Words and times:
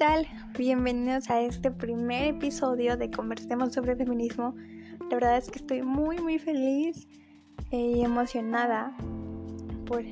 tal? 0.00 0.26
Bienvenidos 0.56 1.28
a 1.28 1.42
este 1.42 1.70
primer 1.70 2.36
episodio 2.36 2.96
de 2.96 3.10
Conversemos 3.10 3.74
sobre 3.74 3.94
Feminismo. 3.96 4.54
La 5.10 5.16
verdad 5.16 5.36
es 5.36 5.50
que 5.50 5.58
estoy 5.58 5.82
muy 5.82 6.18
muy 6.18 6.38
feliz 6.38 7.06
y 7.70 8.00
emocionada 8.00 8.96
por 9.84 10.02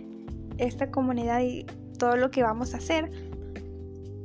esta 0.59 0.91
comunidad 0.91 1.41
y 1.41 1.65
todo 1.99 2.19
lo 2.19 2.31
que 2.31 2.43
vamos 2.43 2.75
a 2.75 2.77
hacer. 2.77 3.11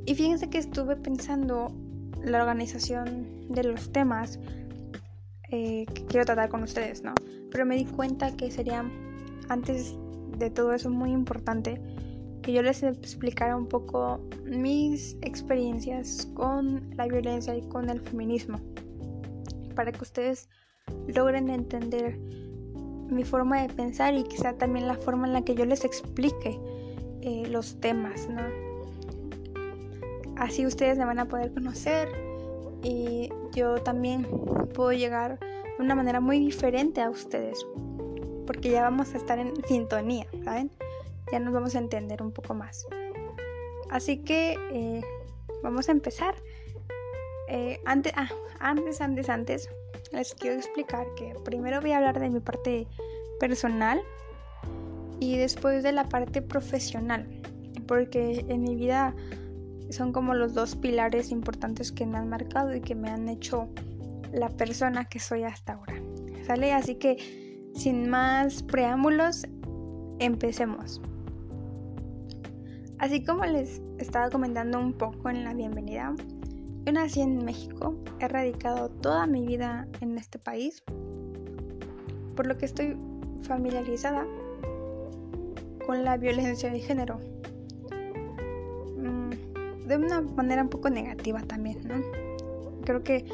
Y 0.04 0.14
fíjense 0.14 0.50
que 0.50 0.58
estuve 0.58 0.96
pensando 0.96 1.74
la 2.22 2.42
organización 2.42 3.48
de 3.48 3.64
los 3.64 3.90
temas 3.90 4.38
eh, 5.50 5.86
que 5.94 6.04
quiero 6.04 6.26
tratar 6.26 6.50
con 6.50 6.62
ustedes, 6.62 7.02
¿no? 7.02 7.14
Pero 7.50 7.64
me 7.64 7.76
di 7.76 7.86
cuenta 7.86 8.36
que 8.36 8.50
sería 8.50 8.84
antes 9.48 9.96
de 10.36 10.50
todo 10.50 10.74
eso 10.74 10.90
muy 10.90 11.10
importante 11.10 11.80
que 12.44 12.52
yo 12.52 12.62
les 12.62 12.82
explicara 12.82 13.56
un 13.56 13.66
poco 13.66 14.20
mis 14.44 15.16
experiencias 15.22 16.28
con 16.34 16.94
la 16.94 17.06
violencia 17.06 17.56
y 17.56 17.62
con 17.62 17.88
el 17.88 18.00
feminismo, 18.00 18.60
para 19.74 19.90
que 19.90 20.02
ustedes 20.02 20.50
logren 21.06 21.48
entender 21.48 22.18
mi 23.08 23.24
forma 23.24 23.62
de 23.62 23.72
pensar 23.72 24.14
y 24.14 24.24
quizá 24.24 24.52
también 24.52 24.86
la 24.86 24.94
forma 24.94 25.26
en 25.26 25.32
la 25.32 25.42
que 25.42 25.54
yo 25.54 25.64
les 25.64 25.86
explique 25.86 26.60
eh, 27.22 27.46
los 27.48 27.80
temas, 27.80 28.28
¿no? 28.28 28.42
Así 30.36 30.66
ustedes 30.66 30.98
me 30.98 31.06
van 31.06 31.20
a 31.20 31.26
poder 31.26 31.54
conocer 31.54 32.08
y 32.82 33.30
yo 33.54 33.76
también 33.76 34.26
puedo 34.74 34.92
llegar 34.92 35.38
de 35.38 35.82
una 35.82 35.94
manera 35.94 36.20
muy 36.20 36.40
diferente 36.40 37.00
a 37.00 37.08
ustedes, 37.08 37.64
porque 38.46 38.68
ya 38.70 38.82
vamos 38.82 39.14
a 39.14 39.16
estar 39.16 39.38
en 39.38 39.54
sintonía, 39.66 40.26
¿saben? 40.44 40.70
Ya 41.34 41.40
nos 41.40 41.52
vamos 41.52 41.74
a 41.74 41.78
entender 41.78 42.22
un 42.22 42.30
poco 42.30 42.54
más. 42.54 42.86
Así 43.90 44.18
que 44.18 44.56
eh, 44.70 45.00
vamos 45.64 45.88
a 45.88 45.92
empezar. 45.92 46.36
Eh, 47.48 47.80
antes, 47.84 48.12
ah, 48.14 48.28
antes, 48.60 49.00
antes, 49.00 49.28
antes, 49.28 49.68
les 50.12 50.32
quiero 50.34 50.56
explicar 50.56 51.08
que 51.16 51.34
primero 51.44 51.80
voy 51.80 51.90
a 51.90 51.96
hablar 51.96 52.20
de 52.20 52.30
mi 52.30 52.38
parte 52.38 52.86
personal 53.40 54.00
y 55.18 55.36
después 55.36 55.82
de 55.82 55.90
la 55.90 56.08
parte 56.08 56.40
profesional, 56.40 57.26
porque 57.88 58.44
en 58.48 58.62
mi 58.62 58.76
vida 58.76 59.12
son 59.90 60.12
como 60.12 60.34
los 60.34 60.54
dos 60.54 60.76
pilares 60.76 61.32
importantes 61.32 61.90
que 61.90 62.06
me 62.06 62.16
han 62.16 62.28
marcado 62.28 62.76
y 62.76 62.80
que 62.80 62.94
me 62.94 63.10
han 63.10 63.28
hecho 63.28 63.68
la 64.32 64.50
persona 64.50 65.04
que 65.06 65.18
soy 65.18 65.42
hasta 65.42 65.72
ahora. 65.72 66.00
¿Sale? 66.46 66.72
Así 66.72 66.94
que 66.94 67.16
sin 67.74 68.08
más 68.08 68.62
preámbulos, 68.62 69.48
empecemos. 70.20 71.00
Así 72.98 73.24
como 73.24 73.44
les 73.44 73.82
estaba 73.98 74.30
comentando 74.30 74.78
un 74.78 74.92
poco 74.92 75.28
en 75.28 75.44
la 75.44 75.52
bienvenida, 75.52 76.14
yo 76.84 76.92
nací 76.92 77.20
en 77.20 77.44
México, 77.44 77.96
he 78.20 78.28
radicado 78.28 78.88
toda 78.88 79.26
mi 79.26 79.44
vida 79.44 79.88
en 80.00 80.16
este 80.16 80.38
país, 80.38 80.82
por 82.36 82.46
lo 82.46 82.56
que 82.56 82.66
estoy 82.66 82.96
familiarizada 83.42 84.26
con 85.86 86.04
la 86.04 86.16
violencia 86.16 86.70
de 86.70 86.80
género. 86.80 87.18
Mm, 88.96 89.86
de 89.86 89.96
una 89.96 90.20
manera 90.20 90.62
un 90.62 90.68
poco 90.68 90.88
negativa 90.88 91.40
también, 91.42 91.80
¿no? 91.86 91.96
Creo 92.84 93.02
que 93.02 93.24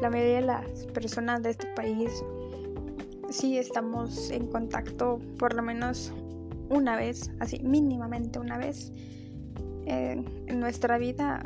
la 0.00 0.08
mayoría 0.08 0.36
de 0.36 0.46
las 0.46 0.86
personas 0.86 1.42
de 1.42 1.50
este 1.50 1.66
país 1.74 2.24
sí 3.28 3.58
estamos 3.58 4.30
en 4.30 4.46
contacto 4.46 5.20
por 5.38 5.54
lo 5.54 5.62
menos 5.62 6.12
una 6.72 6.96
vez, 6.96 7.30
así 7.38 7.60
mínimamente 7.62 8.38
una 8.40 8.58
vez 8.58 8.92
en 9.86 10.58
nuestra 10.58 10.98
vida 10.98 11.42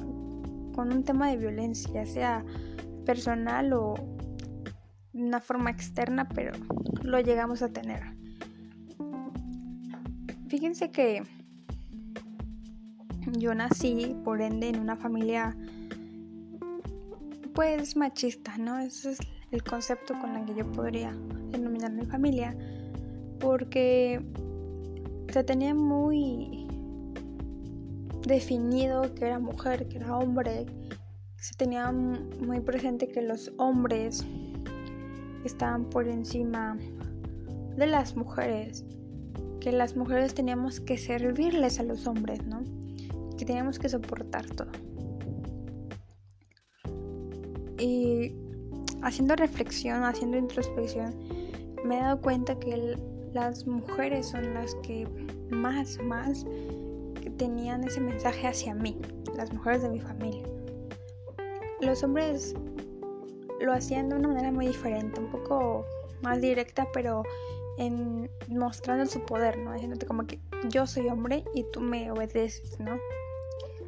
con 0.74 0.92
un 0.92 1.04
tema 1.04 1.28
de 1.28 1.36
violencia, 1.36 2.06
sea 2.06 2.44
personal 3.04 3.72
o 3.72 3.94
de 5.12 5.22
una 5.22 5.40
forma 5.40 5.70
externa, 5.70 6.28
pero 6.28 6.52
lo 7.02 7.20
llegamos 7.20 7.62
a 7.62 7.68
tener. 7.68 8.02
Fíjense 10.48 10.90
que 10.90 11.22
yo 13.38 13.54
nací, 13.54 14.14
por 14.22 14.40
ende, 14.40 14.68
en 14.68 14.78
una 14.78 14.96
familia 14.96 15.56
pues 17.54 17.96
machista, 17.96 18.56
¿no? 18.58 18.78
Ese 18.78 19.12
es 19.12 19.18
el 19.50 19.64
concepto 19.64 20.14
con 20.20 20.36
el 20.36 20.44
que 20.44 20.54
yo 20.54 20.70
podría 20.72 21.16
denominar 21.50 21.90
mi 21.92 22.04
familia, 22.04 22.54
porque 23.40 24.20
se 25.32 25.44
tenía 25.44 25.74
muy 25.74 26.66
definido 28.26 29.14
que 29.14 29.26
era 29.26 29.38
mujer, 29.38 29.88
que 29.88 29.98
era 29.98 30.16
hombre. 30.16 30.66
Se 31.36 31.54
tenía 31.54 31.92
muy 31.92 32.60
presente 32.60 33.08
que 33.08 33.22
los 33.22 33.52
hombres 33.58 34.24
estaban 35.44 35.84
por 35.84 36.08
encima 36.08 36.76
de 37.76 37.86
las 37.86 38.16
mujeres, 38.16 38.84
que 39.60 39.70
las 39.70 39.96
mujeres 39.96 40.34
teníamos 40.34 40.80
que 40.80 40.98
servirles 40.98 41.78
a 41.78 41.82
los 41.82 42.06
hombres, 42.06 42.44
¿no? 42.46 42.64
Que 43.36 43.44
teníamos 43.44 43.78
que 43.78 43.88
soportar 43.88 44.46
todo. 44.50 44.70
Y 47.78 48.32
haciendo 49.02 49.36
reflexión, 49.36 50.02
haciendo 50.02 50.38
introspección, 50.38 51.14
me 51.84 51.98
he 51.98 52.00
dado 52.00 52.20
cuenta 52.20 52.58
que 52.58 52.72
el, 52.72 53.15
las 53.32 53.66
mujeres 53.66 54.26
son 54.28 54.54
las 54.54 54.74
que 54.76 55.06
más, 55.50 55.98
más 56.02 56.44
tenían 57.36 57.84
ese 57.84 58.00
mensaje 58.00 58.46
hacia 58.46 58.74
mí, 58.74 58.98
las 59.36 59.52
mujeres 59.52 59.82
de 59.82 59.90
mi 59.90 60.00
familia. 60.00 60.42
Los 61.80 62.02
hombres 62.02 62.54
lo 63.60 63.72
hacían 63.72 64.08
de 64.08 64.16
una 64.16 64.28
manera 64.28 64.50
muy 64.50 64.68
diferente, 64.68 65.20
un 65.20 65.30
poco 65.30 65.84
más 66.22 66.40
directa, 66.40 66.88
pero 66.92 67.22
en 67.78 68.30
mostrando 68.48 69.06
su 69.06 69.20
poder, 69.20 69.58
¿no? 69.58 69.72
Diciéndote 69.72 70.06
como 70.06 70.26
que 70.26 70.40
yo 70.68 70.86
soy 70.86 71.08
hombre 71.08 71.44
y 71.54 71.64
tú 71.72 71.80
me 71.80 72.10
obedeces, 72.10 72.78
¿no? 72.80 72.98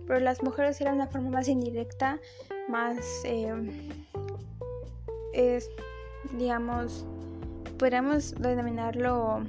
Pero 0.06 0.20
las 0.20 0.42
mujeres 0.42 0.80
eran 0.80 0.96
una 0.96 1.06
forma 1.06 1.30
más 1.30 1.48
indirecta, 1.48 2.20
más, 2.68 3.22
eh, 3.24 3.52
es, 5.32 5.70
digamos, 6.32 7.06
podríamos 7.78 8.34
denominarlo 8.34 9.44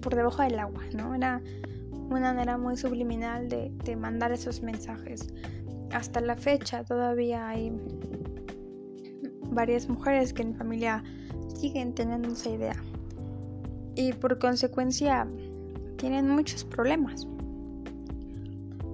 por 0.00 0.14
debajo 0.14 0.42
del 0.42 0.58
agua, 0.58 0.82
¿no? 0.94 1.14
Era 1.14 1.40
una 2.08 2.32
manera 2.32 2.58
muy 2.58 2.76
subliminal 2.76 3.48
de, 3.48 3.70
de 3.84 3.96
mandar 3.96 4.32
esos 4.32 4.62
mensajes. 4.62 5.32
Hasta 5.92 6.20
la 6.20 6.36
fecha 6.36 6.84
todavía 6.84 7.48
hay 7.48 7.72
varias 9.50 9.88
mujeres 9.88 10.32
que 10.32 10.42
en 10.42 10.54
familia 10.54 11.02
siguen 11.54 11.94
teniendo 11.94 12.28
esa 12.28 12.50
idea 12.50 12.76
y 13.94 14.12
por 14.12 14.38
consecuencia 14.38 15.26
tienen 15.96 16.28
muchos 16.28 16.64
problemas. 16.64 17.26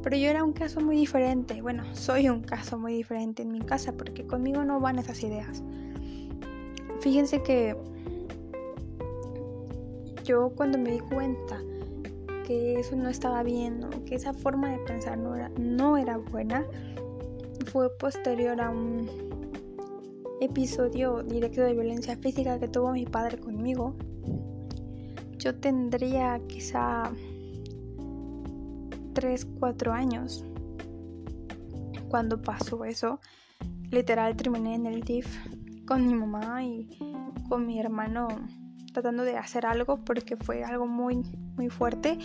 Pero 0.03 0.17
yo 0.17 0.29
era 0.29 0.43
un 0.43 0.53
caso 0.53 0.81
muy 0.81 0.97
diferente, 0.97 1.61
bueno, 1.63 1.85
soy 1.95 2.29
un 2.29 2.43
caso 2.43 2.79
muy 2.79 2.95
diferente 2.95 3.43
en 3.43 3.53
mi 3.53 3.61
casa 3.61 3.93
porque 3.93 4.27
conmigo 4.27 4.65
no 4.65 4.81
van 4.81 4.99
esas 4.99 5.23
ideas. 5.23 5.63
Fíjense 7.01 7.43
que 7.43 7.77
yo 10.25 10.50
cuando 10.56 10.78
me 10.78 10.93
di 10.93 11.00
cuenta 11.00 11.60
que 12.47 12.78
eso 12.81 12.97
no 12.97 13.09
estaba 13.09 13.43
bien, 13.43 13.81
que 14.06 14.15
esa 14.15 14.33
forma 14.33 14.71
de 14.71 14.78
pensar 14.78 15.19
no 15.19 15.34
era, 15.34 15.49
no 15.59 15.97
era 15.97 16.19
buena, 16.19 16.66
fue 17.66 17.88
posterior 17.99 18.61
a 18.61 18.71
un 18.71 19.09
episodio 20.41 21.22
directo 21.22 21.62
de 21.62 21.72
violencia 21.72 22.16
física 22.16 22.59
que 22.59 22.69
tuvo 22.69 22.93
mi 22.93 23.06
padre 23.06 23.38
conmigo. 23.38 23.94
Yo 25.38 25.55
tendría 25.55 26.41
quizá 26.49 27.12
3, 29.14 29.47
4 29.58 29.93
años 29.93 30.44
cuando 32.08 32.41
pasó 32.43 32.85
eso. 32.85 33.20
Literal 33.91 34.37
terminé 34.37 34.75
en 34.75 34.87
el 34.87 35.02
DIF 35.02 35.26
con 35.87 36.06
mi 36.06 36.14
mamá 36.14 36.64
y 36.64 36.88
con 37.49 37.67
mi 37.67 37.79
hermano 37.79 38.29
tratando 38.93 39.25
de 39.25 39.37
hacer 39.37 39.67
algo 39.67 39.99
porque 40.05 40.37
fue 40.37 40.65
algo 40.65 40.87
muy, 40.87 41.23
muy 41.56 41.69
fuerte. 41.69 42.19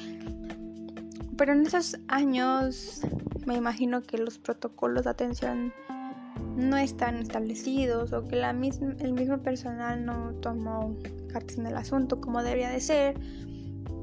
Pero 1.37 1.53
en 1.53 1.65
esos 1.65 1.97
años 2.07 3.01
me 3.45 3.55
imagino 3.55 4.01
que 4.01 4.17
los 4.17 4.37
protocolos 4.37 5.03
de 5.03 5.11
atención 5.11 5.73
no 6.55 6.77
están 6.77 7.17
establecidos 7.17 8.13
o 8.13 8.27
que 8.27 8.35
la 8.35 8.49
el 8.49 9.13
mismo 9.13 9.37
personal 9.39 10.03
no 10.03 10.33
tomó 10.41 10.95
cartas 11.31 11.57
en 11.57 11.67
el 11.67 11.77
asunto 11.77 12.19
como 12.19 12.41
debería 12.41 12.69
de 12.69 12.79
ser 12.79 13.15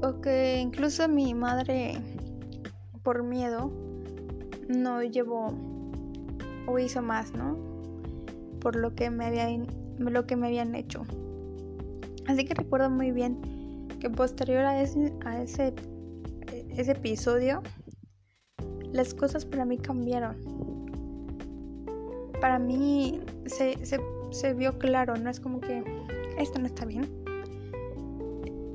o 0.01 0.21
que 0.21 0.59
incluso 0.59 1.07
mi 1.07 1.33
madre 1.33 2.01
por 3.03 3.23
miedo 3.23 3.71
no 4.69 5.03
llevó 5.03 5.53
o 6.67 6.79
hizo 6.79 7.01
más, 7.01 7.33
¿no? 7.33 7.57
Por 8.59 8.75
lo 8.75 8.95
que 8.95 9.09
me 9.09 9.25
habían, 9.25 9.67
lo 9.99 10.25
que 10.25 10.35
me 10.35 10.47
habían 10.47 10.75
hecho. 10.75 11.05
Así 12.27 12.45
que 12.45 12.53
recuerdo 12.53 12.89
muy 12.89 13.11
bien 13.11 13.37
que 13.99 14.09
posterior 14.09 14.65
a 14.65 14.81
ese, 14.81 15.13
a 15.25 15.41
ese, 15.41 15.73
episodio, 16.77 17.61
las 18.91 19.13
cosas 19.13 19.45
para 19.45 19.65
mí 19.65 19.77
cambiaron. 19.77 20.35
para 22.41 22.59
mí 22.59 23.21
se, 23.45 24.53
vio 24.53 24.77
claro, 24.77 25.15
no 25.15 25.29
es 25.29 25.39
como 25.39 25.61
que 25.61 25.83
esto 26.37 26.59
no 26.59 26.65
está 26.65 26.85
bien. 26.85 27.09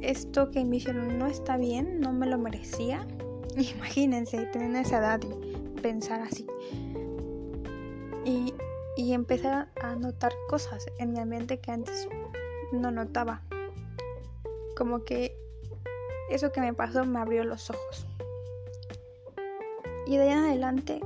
Esto 0.00 0.50
que 0.50 0.64
me 0.64 0.76
hicieron 0.76 1.19
no 1.19 1.26
está 1.26 1.56
bien, 1.56 2.00
no 2.00 2.12
me 2.12 2.26
lo 2.26 2.38
merecía. 2.38 3.06
Imagínense 3.76 4.47
tener 4.47 4.75
esa 4.82 4.99
edad 4.99 5.20
y 5.23 5.81
pensar 5.81 6.20
así. 6.23 6.47
Y, 8.25 8.55
y 8.97 9.12
empezar 9.12 9.69
a 9.82 9.94
notar 9.97 10.32
cosas 10.49 10.87
en 10.99 11.12
mi 11.12 11.19
ambiente 11.19 11.58
que 11.58 11.70
antes 11.70 12.08
no 12.73 12.91
notaba. 12.91 13.43
Como 14.77 15.05
que 15.05 15.37
eso 16.31 16.53
que 16.53 16.61
me 16.61 16.73
pasó 16.73 17.05
me 17.05 17.19
abrió 17.19 17.45
los 17.45 17.71
ojos. 17.71 18.07
Y 20.07 20.17
de 20.17 20.23
ahí 20.23 20.31
en 20.31 20.39
adelante 20.39 21.01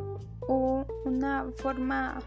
hubo 0.48 0.86
una 1.04 1.46
forma 1.56 2.18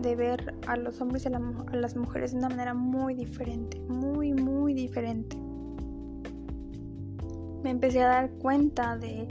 de 0.00 0.16
ver 0.16 0.54
a 0.66 0.76
los 0.76 1.00
hombres 1.00 1.24
y 1.24 1.28
a, 1.28 1.76
las 1.76 1.96
mujeres 1.96 2.32
de 2.32 2.38
una 2.38 2.48
manera 2.48 2.74
muy 2.74 3.14
diferente, 3.14 3.78
muy, 3.80 4.32
muy 4.32 4.74
diferente. 4.74 5.36
Me 7.62 7.70
empecé 7.70 8.02
a 8.02 8.08
dar 8.08 8.30
cuenta 8.32 8.96
de 8.96 9.28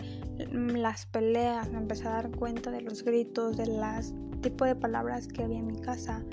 las 0.53 1.07
peleas, 1.07 1.71
me 1.71 1.79
empecé 1.79 2.07
a 2.07 2.11
dar 2.11 2.31
cuenta 2.31 2.71
de 2.71 2.81
los 2.81 3.03
gritos, 3.03 3.57
de 3.57 3.65
las 3.65 4.13
tipo 4.41 4.65
de 4.65 4.75
palabras 4.75 5.27
que 5.27 5.43
había 5.43 5.59
en 5.59 5.67
mi 5.67 5.81
casa, 5.81 6.23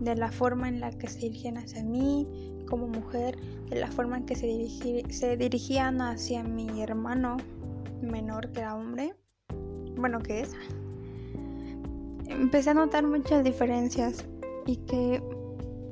de 0.00 0.14
la 0.14 0.30
forma 0.30 0.68
en 0.68 0.80
la 0.80 0.90
que 0.90 1.08
se 1.08 1.20
dirigían 1.20 1.56
hacia 1.56 1.82
mí 1.82 2.26
como 2.68 2.88
mujer, 2.88 3.36
de 3.68 3.80
la 3.80 3.88
forma 3.88 4.18
en 4.18 4.26
que 4.26 4.34
se, 4.34 5.02
se 5.10 5.36
dirigían 5.36 6.00
hacia 6.00 6.42
mi 6.42 6.82
hermano 6.82 7.36
menor 8.02 8.50
que 8.52 8.60
era 8.60 8.74
hombre, 8.74 9.14
bueno 9.96 10.20
que 10.20 10.40
es, 10.40 10.52
empecé 12.28 12.70
a 12.70 12.74
notar 12.74 13.06
muchas 13.06 13.44
diferencias 13.44 14.24
y 14.66 14.76
que 14.76 15.22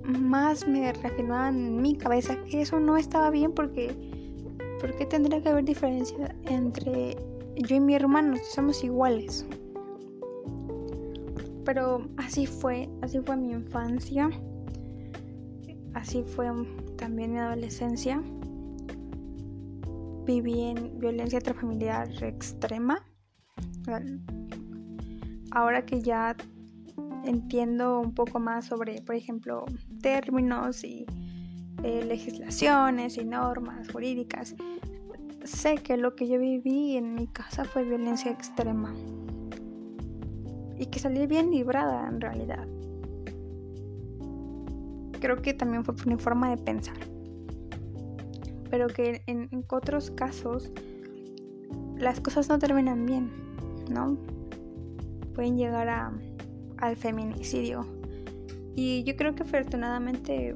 más 0.04 0.66
me 0.68 0.92
reafirmaban 0.92 1.56
en 1.56 1.82
mi 1.82 1.96
cabeza 1.96 2.36
que 2.44 2.62
eso 2.62 2.78
no 2.78 2.96
estaba 2.96 3.30
bien 3.30 3.52
porque 3.52 3.94
¿por 4.80 4.94
qué 4.96 5.06
tendría 5.06 5.42
que 5.42 5.48
haber 5.48 5.64
diferencia 5.64 6.34
entre 6.44 7.16
yo 7.56 7.76
y 7.76 7.80
mi 7.80 7.94
hermano 7.94 8.36
si 8.36 8.44
somos 8.44 8.84
iguales? 8.84 9.46
Pero 11.64 12.08
así 12.18 12.46
fue, 12.46 12.88
así 13.02 13.20
fue 13.20 13.36
mi 13.36 13.52
infancia, 13.52 14.30
así 15.94 16.22
fue 16.22 16.50
también 16.96 17.32
mi 17.32 17.38
adolescencia. 17.38 18.22
Viví 20.26 20.60
en 20.60 20.98
violencia 20.98 21.38
intrafamiliar 21.38 22.08
extrema. 22.22 22.98
Ahora 25.50 25.84
que 25.84 26.00
ya 26.02 26.36
entiendo 27.24 28.00
un 28.00 28.14
poco 28.14 28.40
más 28.40 28.66
sobre, 28.66 29.00
por 29.02 29.14
ejemplo, 29.14 29.64
términos 30.02 30.84
y 30.84 31.06
eh, 31.82 32.04
legislaciones 32.04 33.16
y 33.16 33.24
normas 33.24 33.90
jurídicas, 33.90 34.54
sé 35.44 35.76
que 35.76 35.96
lo 35.96 36.14
que 36.14 36.28
yo 36.28 36.38
viví 36.38 36.96
en 36.96 37.14
mi 37.14 37.26
casa 37.26 37.64
fue 37.64 37.84
violencia 37.84 38.30
extrema 38.30 38.94
y 40.78 40.86
que 40.86 40.98
salí 40.98 41.26
bien 41.26 41.50
librada 41.50 42.08
en 42.08 42.20
realidad. 42.20 42.66
Creo 45.20 45.40
que 45.40 45.54
también 45.54 45.84
fue 45.84 45.94
por 45.94 46.06
mi 46.06 46.16
forma 46.16 46.50
de 46.50 46.56
pensar, 46.58 46.96
pero 48.70 48.88
que 48.88 49.22
en, 49.26 49.48
otros 49.68 50.10
casos 50.10 50.70
las 51.96 52.20
cosas 52.20 52.48
no 52.48 52.58
terminan 52.58 53.06
bien, 53.06 53.30
¿no? 53.90 54.18
pueden 55.34 55.56
llegar 55.56 55.88
a, 55.88 56.12
al 56.78 56.96
feminicidio. 56.96 57.86
Y 58.76 59.04
yo 59.04 59.16
creo 59.16 59.34
que 59.34 59.42
afortunadamente 59.42 60.54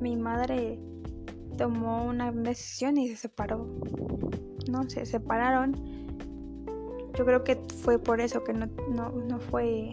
mi 0.00 0.16
madre 0.16 0.78
tomó 1.56 2.06
una 2.06 2.32
decisión 2.32 2.96
y 2.96 3.08
se 3.08 3.16
separó. 3.16 3.66
No, 4.70 4.88
se 4.88 5.04
separaron. 5.04 5.74
Yo 7.20 7.26
creo 7.26 7.44
que 7.44 7.56
fue 7.82 7.98
por 7.98 8.18
eso 8.18 8.42
que 8.44 8.54
no, 8.54 8.64
no, 8.88 9.10
no 9.10 9.38
fue 9.40 9.92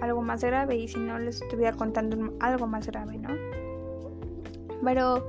algo 0.00 0.22
más 0.22 0.42
grave 0.42 0.74
y 0.74 0.88
si 0.88 0.98
no 0.98 1.18
les 1.18 1.42
estuviera 1.42 1.76
contando 1.76 2.32
algo 2.40 2.66
más 2.66 2.86
grave, 2.86 3.18
¿no? 3.18 3.28
Pero 4.82 5.28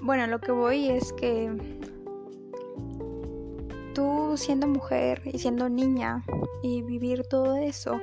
bueno, 0.00 0.26
lo 0.26 0.40
que 0.40 0.50
voy 0.50 0.88
es 0.88 1.12
que 1.12 1.52
tú 3.94 4.32
siendo 4.36 4.66
mujer 4.66 5.22
y 5.24 5.38
siendo 5.38 5.68
niña 5.68 6.24
y 6.64 6.82
vivir 6.82 7.22
todo 7.28 7.54
eso, 7.54 8.00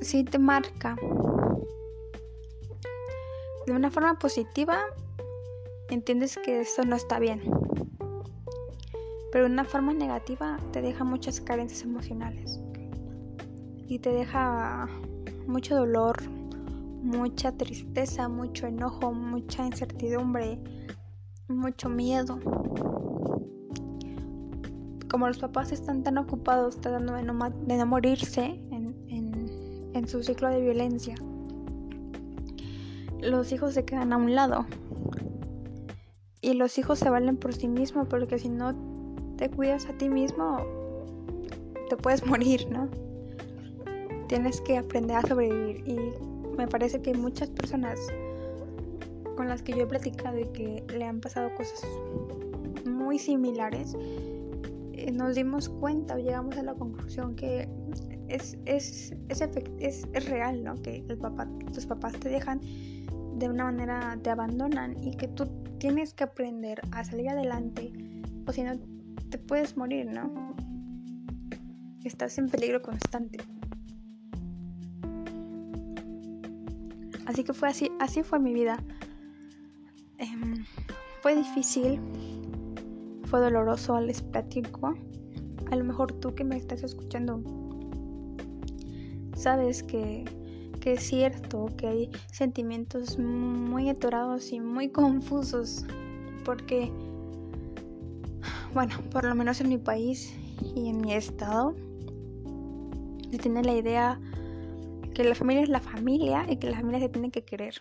sí 0.00 0.24
te 0.24 0.38
marca. 0.38 0.96
De 3.66 3.72
una 3.74 3.90
forma 3.90 4.18
positiva, 4.18 4.80
entiendes 5.90 6.38
que 6.42 6.62
eso 6.62 6.84
no 6.84 6.96
está 6.96 7.18
bien. 7.18 7.42
Pero 9.34 9.46
de 9.46 9.52
una 9.52 9.64
forma 9.64 9.92
negativa 9.92 10.60
te 10.70 10.80
deja 10.80 11.02
muchas 11.02 11.40
carencias 11.40 11.82
emocionales. 11.82 12.60
Y 13.88 13.98
te 13.98 14.10
deja 14.10 14.86
mucho 15.48 15.74
dolor, 15.74 16.22
mucha 17.02 17.50
tristeza, 17.50 18.28
mucho 18.28 18.68
enojo, 18.68 19.12
mucha 19.12 19.66
incertidumbre, 19.66 20.60
mucho 21.48 21.88
miedo 21.88 22.38
como 25.10 25.26
los 25.26 25.38
papás 25.38 25.72
están 25.72 26.04
tan 26.04 26.16
ocupados 26.18 26.80
tratando 26.80 27.14
de 27.14 27.22
no, 27.24 27.86
morirse 27.86 28.60
en, 28.70 30.08
su 30.08 30.22
ciclo 30.22 30.48
de 30.48 30.60
violencia, 30.60 31.16
los 33.20 33.50
hijos 33.50 33.74
se 33.74 33.84
quedan 33.84 34.12
a 34.12 34.16
un 34.16 34.34
lado. 34.36 34.66
Y 36.40 36.54
los 36.54 36.78
hijos 36.78 36.98
se 37.00 37.10
valen 37.10 37.36
por 37.36 37.54
sí 37.54 37.66
mismos 37.66 38.06
porque 38.08 38.38
si 38.38 38.48
no 38.48 38.93
te 39.36 39.50
cuidas 39.50 39.86
a 39.86 39.92
ti 39.92 40.08
mismo, 40.08 40.58
te 41.88 41.96
puedes 41.96 42.24
morir, 42.26 42.68
¿no? 42.70 42.88
Tienes 44.28 44.60
que 44.62 44.78
aprender 44.78 45.16
a 45.16 45.22
sobrevivir. 45.22 45.84
Y 45.86 46.56
me 46.56 46.66
parece 46.66 47.00
que 47.02 47.14
muchas 47.14 47.50
personas 47.50 47.98
con 49.36 49.48
las 49.48 49.62
que 49.62 49.72
yo 49.72 49.82
he 49.82 49.86
platicado 49.86 50.38
y 50.38 50.46
que 50.46 50.84
le 50.96 51.04
han 51.04 51.20
pasado 51.20 51.52
cosas 51.56 51.82
muy 52.86 53.18
similares, 53.18 53.96
eh, 54.92 55.10
nos 55.12 55.34
dimos 55.34 55.68
cuenta 55.68 56.14
o 56.14 56.18
llegamos 56.18 56.56
a 56.56 56.62
la 56.62 56.74
conclusión 56.74 57.34
que 57.34 57.68
es, 58.28 58.56
es, 58.64 59.12
es, 59.28 59.62
es, 59.80 60.28
real, 60.28 60.62
¿no? 60.62 60.74
Que 60.76 61.04
el 61.08 61.18
papá, 61.18 61.48
tus 61.72 61.86
papás 61.86 62.12
te 62.14 62.28
dejan 62.28 62.60
de 63.36 63.48
una 63.48 63.64
manera, 63.64 64.18
te 64.22 64.30
abandonan 64.30 64.96
y 65.02 65.16
que 65.16 65.28
tú 65.28 65.46
tienes 65.78 66.14
que 66.14 66.24
aprender 66.24 66.80
a 66.92 67.04
salir 67.04 67.28
adelante 67.28 67.92
o 68.46 68.52
si 68.52 68.62
no 68.62 68.72
te 69.34 69.38
puedes 69.38 69.76
morir, 69.76 70.06
¿no? 70.06 70.54
Estás 72.04 72.38
en 72.38 72.48
peligro 72.48 72.80
constante. 72.80 73.38
Así 77.26 77.42
que 77.42 77.52
fue 77.52 77.68
así, 77.68 77.90
así 77.98 78.22
fue 78.22 78.38
mi 78.38 78.54
vida. 78.54 78.78
Em, 80.18 80.64
fue 81.20 81.34
difícil, 81.34 82.00
fue 83.24 83.40
doloroso, 83.40 84.00
les 84.00 84.22
platico. 84.22 84.94
A 85.72 85.74
lo 85.74 85.82
mejor 85.82 86.12
tú 86.20 86.32
que 86.32 86.44
me 86.44 86.56
estás 86.56 86.84
escuchando 86.84 87.42
sabes 89.34 89.82
que, 89.82 90.24
que 90.80 90.92
es 90.92 91.02
cierto 91.02 91.66
que 91.76 91.88
hay 91.88 92.10
sentimientos 92.30 93.18
muy 93.18 93.88
atorados 93.88 94.52
y 94.52 94.60
muy 94.60 94.88
confusos 94.92 95.84
porque, 96.44 96.92
bueno, 98.74 98.96
por 99.10 99.24
lo 99.24 99.34
menos 99.34 99.60
en 99.60 99.68
mi 99.68 99.78
país 99.78 100.34
y 100.74 100.88
en 100.88 101.00
mi 101.00 101.14
estado, 101.14 101.74
se 103.30 103.38
tiene 103.38 103.62
la 103.62 103.72
idea 103.72 104.20
que 105.14 105.24
la 105.24 105.34
familia 105.34 105.62
es 105.62 105.68
la 105.68 105.80
familia 105.80 106.44
y 106.48 106.56
que 106.56 106.70
la 106.70 106.76
familia 106.76 107.00
se 107.00 107.08
tiene 107.08 107.30
que 107.30 107.44
querer. 107.44 107.74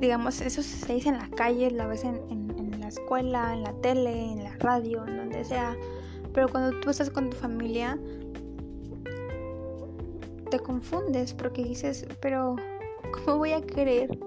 Digamos, 0.00 0.40
eso 0.40 0.62
se 0.62 0.94
dice 0.94 1.10
en 1.10 1.18
la 1.18 1.28
calle, 1.30 1.70
la 1.72 1.86
vez 1.86 2.04
en, 2.04 2.40
escuela, 2.90 3.54
en 3.54 3.62
la 3.62 3.72
tele, 3.74 4.32
en 4.32 4.42
la 4.42 4.56
radio, 4.56 5.06
en 5.06 5.16
donde 5.16 5.44
sea. 5.44 5.76
Pero 6.32 6.48
cuando 6.48 6.78
tú 6.80 6.90
estás 6.90 7.10
con 7.10 7.30
tu 7.30 7.36
familia, 7.36 7.98
te 10.50 10.58
confundes 10.58 11.32
porque 11.34 11.62
dices, 11.62 12.06
pero 12.20 12.56
¿cómo 13.12 13.38
voy 13.38 13.52
a 13.52 13.60
querer 13.60 14.18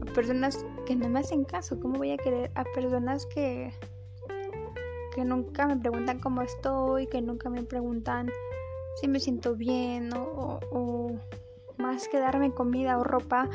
a 0.00 0.04
personas 0.14 0.64
que 0.84 0.96
no 0.96 1.08
me 1.08 1.20
hacen 1.20 1.44
caso? 1.44 1.78
¿Cómo 1.80 1.98
voy 1.98 2.12
a 2.12 2.16
querer 2.16 2.50
a 2.54 2.64
personas 2.64 3.26
que, 3.26 3.72
que 5.14 5.24
nunca 5.24 5.66
me 5.66 5.76
preguntan 5.76 6.20
cómo 6.20 6.42
estoy, 6.42 7.06
que 7.06 7.20
nunca 7.20 7.50
me 7.50 7.62
preguntan 7.62 8.30
si 9.00 9.08
me 9.08 9.20
siento 9.20 9.56
bien 9.56 10.12
o, 10.14 10.60
o 10.70 11.12
más 11.78 12.08
que 12.08 12.18
darme 12.18 12.52
comida 12.52 12.98
o 12.98 13.04
ropa, 13.04 13.48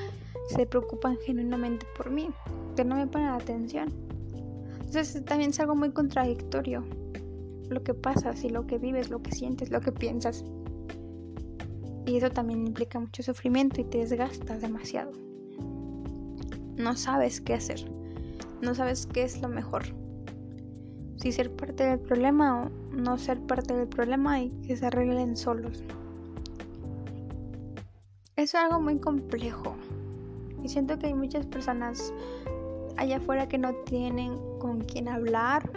se 0.50 0.66
preocupan 0.66 1.18
genuinamente 1.26 1.86
por 1.96 2.10
mí? 2.10 2.30
que 2.78 2.86
no 2.86 2.96
me 2.96 3.08
ponen 3.08 3.30
atención. 3.30 3.92
Entonces 4.86 5.26
también 5.26 5.50
es 5.50 5.60
algo 5.60 5.76
muy 5.76 5.92
contradictorio. 5.92 6.86
lo 7.70 7.84
que 7.84 7.94
pasas 7.94 8.46
y 8.46 8.50
lo 8.50 8.66
que 8.66 8.78
vives, 8.78 9.10
lo 9.10 9.22
que 9.22 9.32
sientes, 9.32 9.72
lo 9.72 9.82
que 9.82 9.92
piensas. 9.92 10.46
Y 12.06 12.16
eso 12.16 12.30
también 12.30 12.66
implica 12.66 12.98
mucho 12.98 13.24
sufrimiento 13.24 13.82
y 13.82 13.84
te 13.84 13.98
desgastas 13.98 14.62
demasiado. 14.62 15.27
No 16.78 16.96
sabes 16.96 17.42
qué 17.42 17.56
hacer. 17.56 17.90
No 18.62 18.76
sabes 18.76 19.08
qué 19.08 19.24
es 19.24 19.42
lo 19.42 19.50
mejor. 19.50 19.84
Si 21.16 21.32
ser 21.32 21.52
parte 21.52 21.84
del 21.84 22.00
problema 22.00 22.64
o 22.66 22.70
no 22.96 23.18
ser 23.18 23.40
parte 23.42 23.74
del 23.74 23.88
problema 23.88 24.40
y 24.40 24.50
que 24.62 24.78
se 24.78 24.86
arreglen 24.86 25.36
solos. 25.36 25.84
Es 28.36 28.54
algo 28.54 28.80
muy 28.80 29.00
complejo. 29.00 29.76
Y 30.64 30.70
siento 30.70 31.00
que 31.00 31.08
hay 31.08 31.16
muchas 31.16 31.48
personas 31.48 32.14
allá 32.98 33.18
afuera 33.18 33.48
que 33.48 33.58
no 33.58 33.74
tienen 33.86 34.38
con 34.60 34.82
quién 34.82 35.08
hablar, 35.08 35.70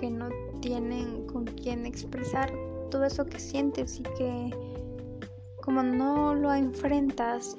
que 0.00 0.10
no 0.10 0.30
tienen 0.60 1.26
con 1.26 1.44
quién 1.44 1.86
expresar 1.86 2.52
todo 2.90 3.04
eso 3.04 3.24
que 3.24 3.38
sientes 3.38 4.00
y 4.00 4.02
que 4.02 4.50
como 5.62 5.82
no 5.84 6.34
lo 6.34 6.52
enfrentas 6.52 7.56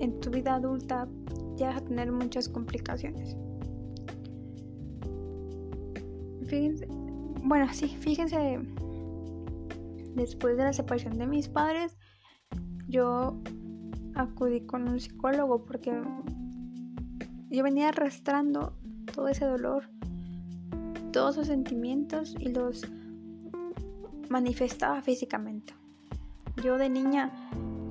en 0.00 0.20
tu 0.20 0.30
vida 0.30 0.54
adulta, 0.54 1.08
llegas 1.56 1.76
a 1.76 1.84
tener 1.84 2.12
muchas 2.12 2.48
complicaciones. 2.48 3.36
Fíjense, 6.46 6.86
bueno, 7.42 7.66
sí, 7.72 7.88
fíjense, 7.88 8.60
después 10.14 10.56
de 10.56 10.64
la 10.64 10.72
separación 10.72 11.18
de 11.18 11.26
mis 11.26 11.48
padres, 11.48 11.96
yo 12.88 13.40
acudí 14.14 14.62
con 14.62 14.88
un 14.88 14.98
psicólogo 14.98 15.64
porque 15.64 15.92
yo 17.50 17.62
venía 17.62 17.88
arrastrando 17.88 18.74
todo 19.14 19.28
ese 19.28 19.44
dolor, 19.44 19.88
todos 21.12 21.36
esos 21.36 21.46
sentimientos 21.48 22.34
y 22.38 22.48
los 22.48 22.82
manifestaba 24.28 25.00
físicamente. 25.02 25.74
Yo 26.62 26.76
de 26.76 26.88
niña 26.88 27.32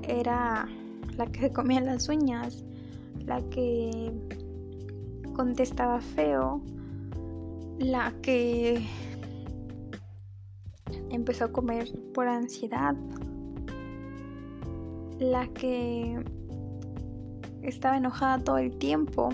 era 0.02 0.68
la 1.18 1.26
que 1.26 1.40
se 1.40 1.52
comía 1.52 1.80
las 1.80 2.08
uñas, 2.08 2.64
la 3.26 3.42
que 3.50 4.12
contestaba 5.34 6.00
feo, 6.00 6.62
la 7.78 8.14
que 8.22 8.82
empezó 11.10 11.44
a 11.44 11.52
comer 11.52 11.88
por 12.14 12.26
ansiedad, 12.26 12.94
la 15.18 15.46
que 15.48 16.18
estaba 17.62 17.96
enojada 17.96 18.42
todo 18.42 18.58
el 18.58 18.76
tiempo. 18.78 19.30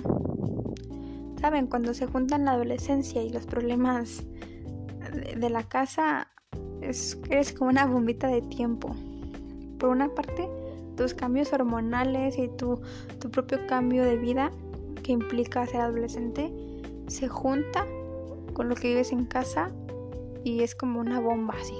Saben, 1.40 1.66
cuando 1.66 1.92
se 1.94 2.06
juntan 2.06 2.46
la 2.46 2.52
adolescencia 2.52 3.22
y 3.22 3.30
los 3.30 3.46
problemas 3.46 4.24
de 5.36 5.50
la 5.50 5.62
casa, 5.62 6.28
es, 6.80 7.18
eres 7.30 7.52
como 7.52 7.70
una 7.70 7.86
bombita 7.86 8.28
de 8.28 8.42
tiempo. 8.42 8.94
Por 9.78 9.90
una 9.90 10.08
parte, 10.08 10.48
tus 10.96 11.14
cambios 11.14 11.52
hormonales 11.52 12.38
y 12.38 12.48
tu, 12.48 12.80
tu 13.20 13.30
propio 13.30 13.66
cambio 13.66 14.04
de 14.04 14.16
vida 14.16 14.50
que 15.02 15.12
implica 15.12 15.66
ser 15.66 15.82
adolescente 15.82 16.52
se 17.08 17.28
junta 17.28 17.86
con 18.54 18.68
lo 18.68 18.74
que 18.74 18.88
vives 18.88 19.12
en 19.12 19.26
casa 19.26 19.70
y 20.44 20.62
es 20.62 20.74
como 20.74 21.00
una 21.00 21.20
bomba 21.20 21.54
así. 21.60 21.76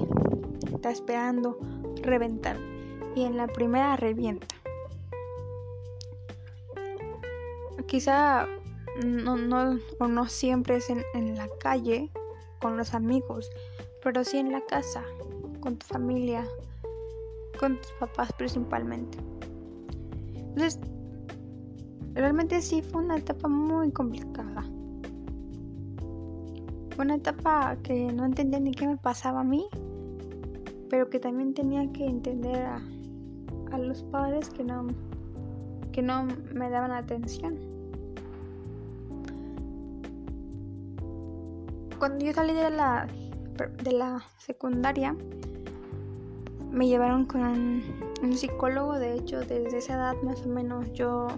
Está 0.73 0.91
esperando 0.91 1.59
reventar. 2.03 2.59
Y 3.15 3.25
en 3.25 3.37
la 3.37 3.47
primera 3.47 3.97
revienta. 3.97 4.55
Quizá 7.87 8.49
no, 9.05 9.37
no, 9.37 9.79
o 10.01 10.09
no 10.09 10.29
siempre 10.29 10.77
es 10.77 10.91
en, 10.91 11.03
en 11.15 11.37
la 11.37 11.49
calle 11.61 12.11
con 12.61 12.77
los 12.77 12.95
amigos, 12.95 13.51
pero 14.03 14.25
sí 14.25 14.39
en 14.39 14.51
la 14.51 14.63
casa, 14.63 15.05
con 15.61 15.77
tu 15.77 15.87
familia, 15.87 16.47
con 17.59 17.77
tus 17.77 17.93
papás 18.01 18.33
principalmente. 18.33 19.19
Entonces, 20.37 20.79
realmente 22.15 22.61
sí 22.61 22.83
fue 22.83 23.03
una 23.03 23.17
etapa 23.17 23.49
muy 23.49 23.91
complicada. 23.91 24.65
Una 26.99 27.17
etapa 27.17 27.77
que 27.83 28.13
no 28.13 28.25
entendía 28.25 28.61
ni 28.61 28.73
qué 28.73 28.87
me 28.87 28.97
pasaba 28.97 29.41
a 29.41 29.45
mí, 29.45 29.67
pero 30.91 31.11
que 31.11 31.19
también 31.19 31.55
tenía 31.55 31.91
que 31.93 32.07
entender 32.07 32.57
a, 32.57 32.81
a 33.73 33.79
los 33.79 34.05
padres 34.05 34.49
que 34.51 34.63
no, 34.63 34.87
que 35.93 36.03
no 36.03 36.27
me 36.55 36.71
daban 36.71 36.93
atención. 36.93 37.59
Cuando 41.99 42.25
yo 42.25 42.33
salí 42.33 42.53
de 42.53 42.71
la 42.71 43.09
de 43.83 43.93
la 43.93 44.23
secundaria 44.39 45.17
me 46.75 46.89
llevaron 46.89 47.25
con 47.25 47.43
un, 47.43 48.33
psicólogo. 48.35 48.99
De 48.99 49.15
hecho, 49.15 49.41
desde 49.41 49.79
esa 49.79 49.95
edad 49.95 50.17
más 50.23 50.45
o 50.45 50.49
menos 50.49 50.93
yo 50.93 51.29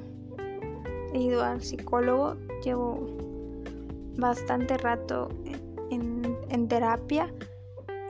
he 1.12 1.21
ido 1.21 1.45
al 1.45 1.62
psicólogo. 1.62 2.37
Llevo 2.64 3.07
bastante 4.16 4.78
rato 4.78 5.28
en, 5.90 6.37
en 6.49 6.69
terapia 6.69 7.33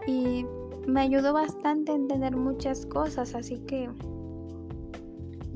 y 0.06 0.46
me 0.86 1.00
ayudó 1.00 1.32
bastante 1.32 1.92
a 1.92 1.96
entender 1.96 2.36
muchas 2.36 2.86
cosas. 2.86 3.34
Así 3.34 3.58
que 3.58 3.90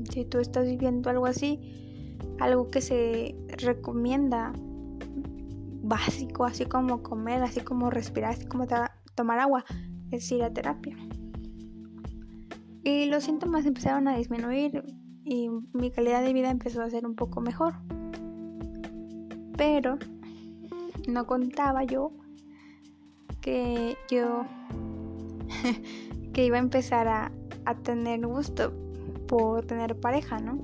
si 0.09 0.25
tú 0.25 0.39
estás 0.39 0.65
viviendo 0.65 1.09
algo 1.09 1.25
así, 1.25 2.17
algo 2.39 2.69
que 2.69 2.81
se 2.81 3.35
recomienda 3.59 4.51
básico, 5.83 6.43
así 6.43 6.65
como 6.65 7.01
comer, 7.01 7.43
así 7.43 7.61
como 7.61 7.89
respirar, 7.89 8.31
así 8.31 8.45
como 8.45 8.67
tomar 9.15 9.39
agua, 9.39 9.63
es 10.11 10.29
ir 10.31 10.43
a 10.43 10.51
terapia. 10.51 10.97
Y 12.83 13.05
los 13.05 13.23
síntomas 13.23 13.65
empezaron 13.65 14.07
a 14.07 14.17
disminuir 14.17 14.83
y 15.23 15.49
mi 15.73 15.91
calidad 15.91 16.23
de 16.23 16.33
vida 16.33 16.49
empezó 16.49 16.81
a 16.81 16.89
ser 16.89 17.05
un 17.05 17.15
poco 17.15 17.41
mejor. 17.41 17.73
Pero 19.55 19.99
no 21.07 21.25
contaba 21.27 21.83
yo 21.83 22.11
que 23.41 23.97
yo 24.09 24.45
que 26.33 26.45
iba 26.45 26.57
a 26.57 26.61
empezar 26.61 27.07
a, 27.07 27.31
a 27.65 27.75
tener 27.75 28.25
gusto 28.25 28.73
por 29.27 29.65
tener 29.65 29.99
pareja, 29.99 30.39
¿no? 30.39 30.59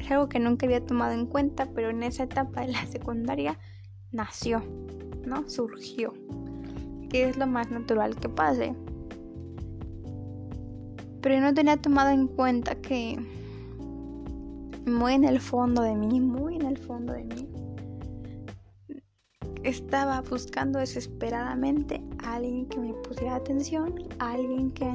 Es 0.00 0.10
algo 0.10 0.28
que 0.28 0.38
nunca 0.38 0.66
había 0.66 0.84
tomado 0.84 1.12
en 1.12 1.26
cuenta, 1.26 1.66
pero 1.74 1.90
en 1.90 2.02
esa 2.02 2.24
etapa 2.24 2.62
de 2.62 2.72
la 2.72 2.86
secundaria 2.86 3.58
nació, 4.12 4.62
¿no? 5.26 5.48
Surgió. 5.48 6.14
Que 7.10 7.28
es 7.28 7.36
lo 7.36 7.46
más 7.46 7.70
natural 7.70 8.16
que 8.16 8.28
pase. 8.28 8.74
Pero 11.20 11.34
yo 11.34 11.40
no 11.40 11.54
tenía 11.54 11.76
tomado 11.76 12.10
en 12.10 12.28
cuenta 12.28 12.74
que 12.76 13.18
muy 14.86 15.14
en 15.14 15.24
el 15.24 15.40
fondo 15.40 15.82
de 15.82 15.94
mí, 15.94 16.20
muy 16.20 16.56
en 16.56 16.66
el 16.66 16.78
fondo 16.78 17.12
de 17.12 17.24
mí, 17.24 17.48
estaba 19.64 20.22
buscando 20.22 20.78
desesperadamente 20.78 22.00
a 22.24 22.36
alguien 22.36 22.66
que 22.66 22.78
me 22.78 22.94
pusiera 22.94 23.34
atención, 23.34 23.94
a 24.18 24.32
alguien 24.32 24.70
que 24.70 24.90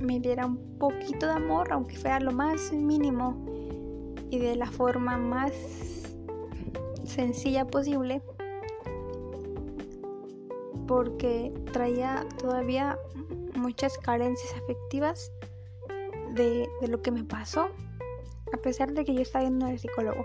me 0.00 0.20
diera 0.20 0.46
un 0.46 0.78
poquito 0.78 1.26
de 1.26 1.32
amor, 1.32 1.72
aunque 1.72 1.96
fuera 1.96 2.20
lo 2.20 2.32
más 2.32 2.72
mínimo 2.72 3.36
y 4.30 4.38
de 4.38 4.56
la 4.56 4.66
forma 4.66 5.16
más 5.16 5.52
sencilla 7.04 7.66
posible 7.66 8.22
porque 10.86 11.52
traía 11.72 12.26
todavía 12.38 12.98
muchas 13.54 13.96
carencias 13.98 14.52
afectivas 14.62 15.30
de, 16.34 16.68
lo 16.88 17.02
que 17.02 17.10
me 17.10 17.24
pasó, 17.24 17.68
a 18.52 18.56
pesar 18.58 18.92
de 18.92 19.04
que 19.04 19.14
yo 19.14 19.20
estaba 19.20 19.44
yendo 19.44 19.66
al 19.66 19.78
psicólogo. 19.78 20.24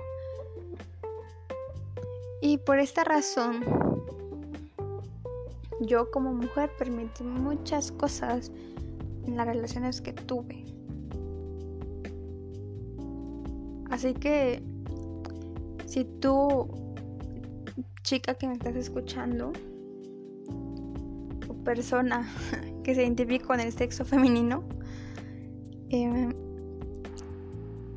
Y 2.41 2.57
por 2.59 2.79
esta 2.79 3.03
razón, 3.03 3.63
yo 5.81 6.09
como 6.11 6.33
mujer 6.33 6.71
permití 6.77 7.23
muchas 7.23 7.91
cosas 7.91 8.51
en 9.25 9.37
las 9.37 9.47
relaciones 9.47 10.01
que 10.01 10.13
tuve. 10.13 10.65
Así 13.89 14.13
que 14.13 14.61
si 15.85 16.03
tú, 16.03 16.67
chica 18.03 18.33
que 18.35 18.47
me 18.47 18.53
estás 18.53 18.75
escuchando, 18.75 19.51
persona 21.67 22.25
que 22.83 22.95
se 22.95 23.03
identifica 23.03 23.45
con 23.45 23.59
el 23.59 23.73
sexo 23.73 24.05
femenino, 24.05 24.63
eh, 25.89 26.29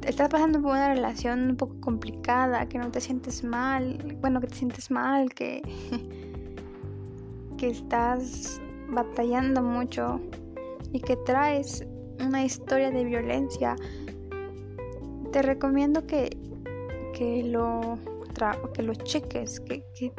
estás 0.07 0.29
pasando 0.29 0.61
por 0.61 0.73
una 0.73 0.95
relación 0.95 1.51
un 1.51 1.57
poco 1.57 1.81
complicada, 1.81 2.69
que 2.69 2.79
no 2.79 2.91
te 2.91 3.01
sientes 3.01 3.45
mal, 3.45 4.17
bueno, 4.21 4.41
que 4.41 4.49
te 4.49 4.55
sientes 4.55 4.91
mal, 4.91 5.33
que, 5.35 5.63
que 7.59 7.69
estás 7.69 8.61
batallando 8.89 9.63
mucho 9.63 10.21
y 10.93 11.01
que 11.01 11.17
traes 11.17 11.87
una 12.25 12.45
historia 12.45 12.91
de 12.91 13.05
violencia, 13.05 13.77
te 15.33 15.43
recomiendo 15.43 16.07
que, 16.07 16.37
que 17.15 17.43
lo 17.45 17.99
que 18.75 18.83
lo 18.83 18.95
cheques, 18.95 19.61
que, 19.61 19.85
que 19.95 20.13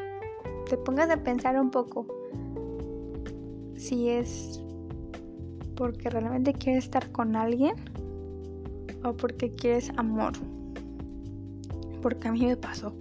te 0.69 0.77
pongas 0.77 1.09
a 1.09 1.17
pensar 1.17 1.59
un 1.59 1.71
poco 1.71 2.05
si 3.75 4.09
es 4.09 4.61
porque 5.81 6.11
realmente 6.11 6.53
quieres 6.53 6.83
estar 6.83 7.11
con 7.11 7.35
alguien 7.35 7.73
o 9.03 9.17
porque 9.17 9.49
quieres 9.49 9.89
amor. 9.97 10.33
Porque 12.03 12.27
a 12.27 12.31
mí 12.31 12.45
me 12.45 12.55
pasó. 12.55 12.93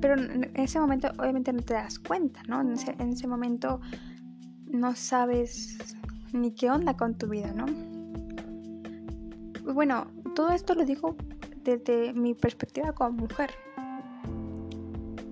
Pero 0.00 0.14
en 0.14 0.50
ese 0.54 0.80
momento 0.80 1.08
obviamente 1.18 1.52
no 1.52 1.60
te 1.60 1.74
das 1.74 1.98
cuenta, 1.98 2.42
¿no? 2.48 2.62
En 2.62 2.72
ese, 2.72 2.92
en 2.98 3.10
ese 3.10 3.26
momento 3.26 3.82
no 4.64 4.96
sabes 4.96 5.76
ni 6.32 6.54
qué 6.54 6.70
onda 6.70 6.96
con 6.96 7.18
tu 7.18 7.28
vida, 7.28 7.52
¿no? 7.52 7.66
Bueno, 9.74 10.06
todo 10.34 10.52
esto 10.52 10.74
lo 10.74 10.86
digo 10.86 11.16
desde 11.64 12.14
mi 12.14 12.32
perspectiva 12.32 12.94
como 12.94 13.10
mujer. 13.10 13.50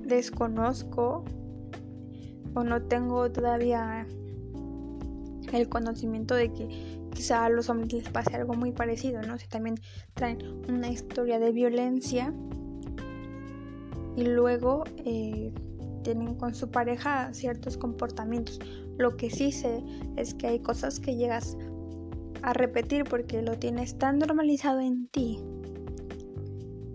Desconozco 0.05 1.25
o 2.55 2.65
no 2.65 2.83
tengo 2.83 3.31
todavía 3.31 4.07
el 5.53 5.69
conocimiento 5.69 6.35
de 6.35 6.53
que 6.53 6.99
quizá 7.15 7.45
a 7.45 7.49
los 7.49 7.69
hombres 7.69 7.93
les 7.93 8.09
pase 8.09 8.37
algo 8.37 8.55
muy 8.55 8.73
parecido, 8.73 9.23
¿no? 9.23 9.39
Si 9.39 9.49
también 9.49 9.77
traen 10.15 10.39
una 10.69 10.89
historia 10.89 11.39
de 11.39 11.53
violencia 11.53 12.33
y 14.17 14.25
luego 14.25 14.85
eh, 15.05 15.53
tienen 16.03 16.35
con 16.35 16.55
su 16.55 16.71
pareja 16.71 17.33
ciertos 17.33 17.77
comportamientos. 17.77 18.61
Lo 18.99 19.17
que 19.17 19.31
sí 19.31 19.53
sé 19.53 19.83
es 20.17 20.35
que 20.35 20.49
hay 20.49 20.61
cosas 20.61 21.01
que 21.01 21.17
llegas 21.17 21.57
a 22.43 22.53
repetir 22.53 23.05
porque 23.05 23.43
lo 23.43 23.59
tienes 23.59 23.97
tan 23.99 24.19
normalizado 24.19 24.81
en 24.81 25.09
ti 25.09 25.41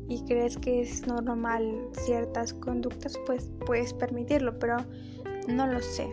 y 0.08 0.22
crees 0.26 0.58
que 0.58 0.82
es 0.82 1.08
normal 1.08 1.88
ciertas 2.06 2.54
conductas, 2.54 3.18
pues 3.26 3.50
puedes 3.66 3.94
permitirlo, 3.94 4.58
pero 4.60 4.78
no 5.48 5.68
lo 5.68 5.82
sé. 5.82 6.08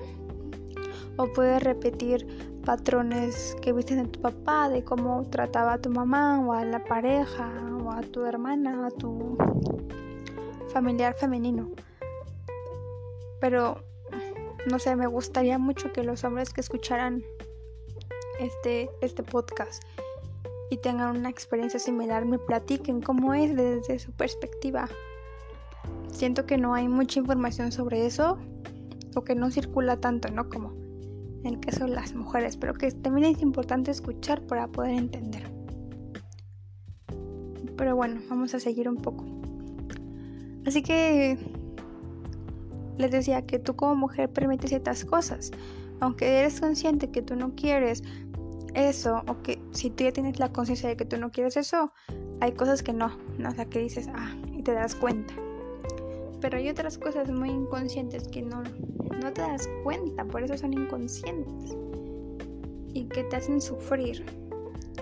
O 1.17 1.27
puedes 1.33 1.63
repetir 1.63 2.27
patrones 2.65 3.57
que 3.63 3.73
viste 3.73 3.95
en 3.95 4.11
tu 4.11 4.21
papá, 4.21 4.69
de 4.69 4.85
cómo 4.85 5.27
trataba 5.31 5.75
a 5.75 5.79
tu 5.79 5.91
mamá 5.91 6.41
o 6.41 6.53
a 6.53 6.65
la 6.65 6.83
pareja 6.85 7.51
o 7.83 7.91
a 7.91 8.01
tu 8.03 8.25
hermana, 8.25 8.87
a 8.87 8.91
tu 8.91 9.37
familiar 10.73 11.15
femenino. 11.15 11.71
Pero, 13.41 13.83
no 14.71 14.79
sé, 14.79 14.95
me 14.97 15.07
gustaría 15.07 15.59
mucho 15.59 15.93
que 15.93 16.05
los 16.05 16.25
hombres 16.25 16.53
que 16.53 16.61
escucharan 16.61 17.23
este, 18.39 18.91
este 19.01 19.23
podcast 19.23 19.83
y 20.71 20.77
tengan 20.77 21.17
una 21.17 21.29
experiencia 21.29 21.81
similar 21.81 22.25
me 22.25 22.39
platiquen 22.39 23.01
cómo 23.01 23.35
es 23.35 23.57
desde 23.57 23.99
su 23.99 24.13
perspectiva. 24.13 24.89
Siento 26.13 26.47
que 26.47 26.57
no 26.57 26.75
hay 26.75 26.89
mucha 26.89 27.19
información 27.19 27.73
sobre 27.73 28.07
eso 28.07 28.39
o 29.14 29.25
que 29.25 29.35
no 29.35 29.50
circula 29.50 29.99
tanto, 30.00 30.31
¿no? 30.31 30.49
Como 30.49 30.73
en 31.45 31.55
el 31.55 31.61
caso 31.61 31.85
de 31.85 31.90
las 31.90 32.14
mujeres, 32.14 32.57
pero 32.57 32.75
que 32.75 32.90
también 32.90 33.35
es 33.35 33.43
importante 33.43 33.90
escuchar 33.90 34.43
para 34.43 34.69
poder 34.69 34.93
entender. 34.93 35.50
Pero 37.76 37.97
bueno, 37.97 38.21
vamos 38.29 38.55
a 38.55 38.61
seguir 38.61 38.88
un 38.88 38.97
poco. 38.97 39.25
Así 40.67 40.83
que 40.83 41.38
les 42.99 43.11
decía 43.11 43.47
que 43.47 43.59
tú 43.59 43.75
como 43.75 43.95
mujer 43.95 44.31
permites 44.31 44.69
ciertas 44.69 45.05
cosas, 45.05 45.50
aunque 46.00 46.40
eres 46.40 46.61
consciente 46.61 47.11
que 47.11 47.23
tú 47.23 47.37
no 47.37 47.55
quieres 47.55 48.02
eso, 48.75 49.23
o 49.26 49.43
que 49.43 49.61
si 49.73 49.90
tú 49.90 50.05
ya 50.05 50.12
tienes 50.12 50.38
la 50.38 50.52
conciencia 50.52 50.88
de 50.88 50.97
que 50.97 51.05
tú 51.05 51.17
no 51.17 51.31
quieres 51.31 51.57
eso, 51.57 51.93
hay 52.40 52.52
cosas 52.52 52.83
que 52.83 52.93
no, 52.93 53.17
¿no? 53.38 53.49
o 53.49 53.52
sea, 53.52 53.64
que 53.64 53.81
dices, 53.81 54.09
ah, 54.14 54.37
y 54.52 54.62
te 54.62 54.73
das 54.73 54.95
cuenta. 54.95 55.35
Pero 56.40 56.59
hay 56.59 56.68
otras 56.68 56.99
cosas 56.99 57.31
muy 57.31 57.51
inconscientes 57.51 58.29
que 58.29 58.42
no, 58.42 58.62
no 59.18 59.33
te 59.33 59.42
das 59.42 59.68
cuenta, 59.83 60.25
por 60.25 60.42
eso 60.42 60.57
son 60.57 60.73
inconscientes. 60.73 61.77
Y 62.92 63.05
que 63.05 63.25
te 63.25 63.37
hacen 63.37 63.61
sufrir. 63.61 64.25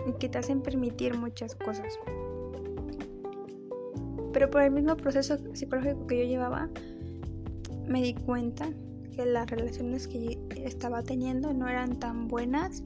Y 0.07 0.13
que 0.19 0.29
te 0.29 0.39
hacen 0.39 0.63
permitir 0.63 1.17
muchas 1.17 1.55
cosas. 1.55 1.99
Pero 4.33 4.51
por 4.51 4.63
el 4.63 4.71
mismo 4.71 4.97
proceso 4.97 5.37
psicológico 5.55 6.07
que 6.07 6.19
yo 6.19 6.25
llevaba, 6.25 6.69
me 7.87 8.03
di 8.03 8.15
cuenta 8.15 8.71
que 9.15 9.27
las 9.27 9.51
relaciones 9.51 10.07
que 10.07 10.39
estaba 10.57 11.03
teniendo 11.03 11.53
no 11.53 11.69
eran 11.69 11.99
tan 11.99 12.29
buenas 12.29 12.83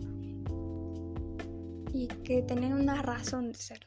y 1.92 2.06
que 2.24 2.42
tenían 2.42 2.74
una 2.74 3.02
razón 3.02 3.48
de 3.48 3.54
ser. 3.54 3.80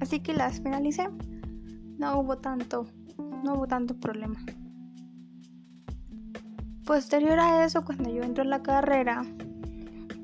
Así 0.00 0.20
que 0.20 0.34
las 0.34 0.60
finalicé. 0.60 1.08
No 1.98 2.20
hubo 2.20 2.38
tanto, 2.38 2.86
no 3.44 3.54
hubo 3.54 3.66
tanto 3.66 3.94
problema. 3.94 4.38
Posterior 6.90 7.38
a 7.38 7.64
eso, 7.64 7.84
cuando 7.84 8.10
yo 8.10 8.24
entro 8.24 8.42
en 8.42 8.50
la 8.50 8.64
carrera, 8.64 9.24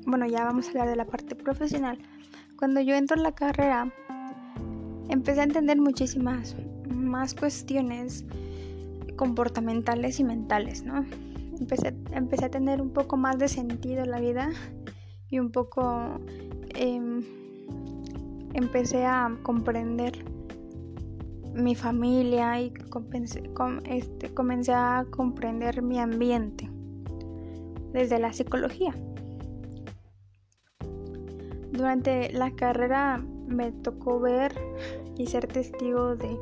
bueno, 0.05 0.27
ya 0.27 0.43
vamos 0.43 0.65
a 0.65 0.71
hablar 0.71 0.89
de 0.89 0.97
la 0.97 1.05
parte 1.05 1.33
profesional. 1.33 1.97
Cuando 2.59 2.81
yo 2.81 2.93
entro 2.93 3.15
en 3.15 3.23
la 3.23 3.31
carrera, 3.31 3.89
empecé 5.07 5.39
a 5.39 5.43
entender 5.45 5.77
muchísimas 5.77 6.57
más 6.89 7.35
cuestiones 7.35 8.25
comportamentales 9.15 10.19
y 10.19 10.25
mentales, 10.25 10.83
¿no? 10.83 11.05
Empecé, 11.57 12.45
a 12.45 12.49
tener 12.49 12.81
un 12.81 12.89
poco 12.89 13.15
más 13.15 13.39
de 13.39 13.47
sentido 13.47 14.03
en 14.03 14.11
la 14.11 14.19
vida 14.19 14.49
y 15.29 15.39
un 15.39 15.53
poco 15.53 16.19
Em, 16.75 17.23
empecé 18.53 19.05
a 19.05 19.35
comprender 19.41 20.13
mi 21.57 21.75
familia 21.75 22.61
y 22.61 22.73
este, 23.85 24.33
comencé 24.33 24.73
a 24.73 25.05
comprender 25.09 25.81
mi 25.81 25.99
ambiente 25.99 26.69
desde 27.91 28.19
la 28.19 28.31
psicología. 28.31 28.93
Durante 31.71 32.31
la 32.31 32.51
carrera 32.51 33.23
me 33.47 33.71
tocó 33.71 34.19
ver 34.19 34.53
y 35.17 35.27
ser 35.27 35.47
testigo 35.47 36.15
de 36.15 36.37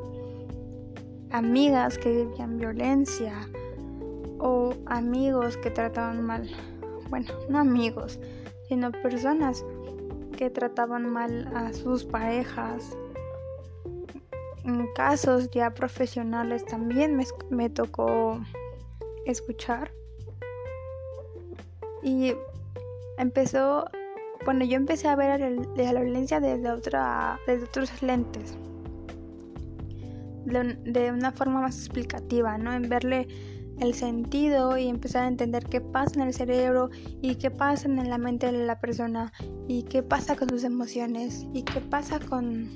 amigas 1.30 1.98
que 1.98 2.24
vivían 2.24 2.58
violencia 2.58 3.48
o 4.38 4.74
amigos 4.86 5.56
que 5.56 5.70
trataban 5.70 6.24
mal, 6.24 6.48
bueno, 7.10 7.32
no 7.48 7.58
amigos, 7.58 8.18
sino 8.68 8.92
personas 8.92 9.64
que 10.36 10.50
trataban 10.50 11.10
mal 11.10 11.50
a 11.54 11.72
sus 11.72 12.04
parejas. 12.04 12.96
Casos 14.94 15.50
ya 15.50 15.72
profesionales 15.72 16.64
también 16.64 17.20
me, 17.50 17.70
tocó 17.70 18.40
escuchar. 19.24 19.92
Y 22.02 22.34
empezó, 23.18 23.84
bueno, 24.44 24.64
yo 24.64 24.76
empecé 24.76 25.08
a 25.08 25.16
ver 25.16 25.40
la 25.40 26.00
violencia 26.00 26.40
desde, 26.40 26.68
otra, 26.70 27.38
desde 27.46 27.64
otros 27.64 28.02
lentes. 28.02 28.56
De, 30.44 30.74
de, 30.84 31.12
una 31.12 31.30
forma 31.32 31.60
más 31.60 31.76
explicativa, 31.76 32.58
¿no? 32.58 32.72
En 32.72 32.88
verle 32.88 33.28
el 33.80 33.94
sentido 33.94 34.78
y 34.78 34.88
empezar 34.88 35.24
a 35.24 35.28
entender 35.28 35.64
qué 35.66 35.80
pasa 35.80 36.14
en 36.20 36.28
el 36.28 36.34
cerebro 36.34 36.90
y 37.20 37.34
qué 37.36 37.50
pasa 37.50 37.86
en 37.86 38.08
la 38.08 38.18
mente 38.18 38.50
de 38.50 38.64
la 38.64 38.80
persona 38.80 39.32
y 39.68 39.82
qué 39.82 40.02
pasa 40.02 40.36
con 40.36 40.48
sus 40.48 40.64
emociones 40.64 41.46
y 41.52 41.62
qué 41.62 41.80
pasa 41.80 42.18
con, 42.18 42.68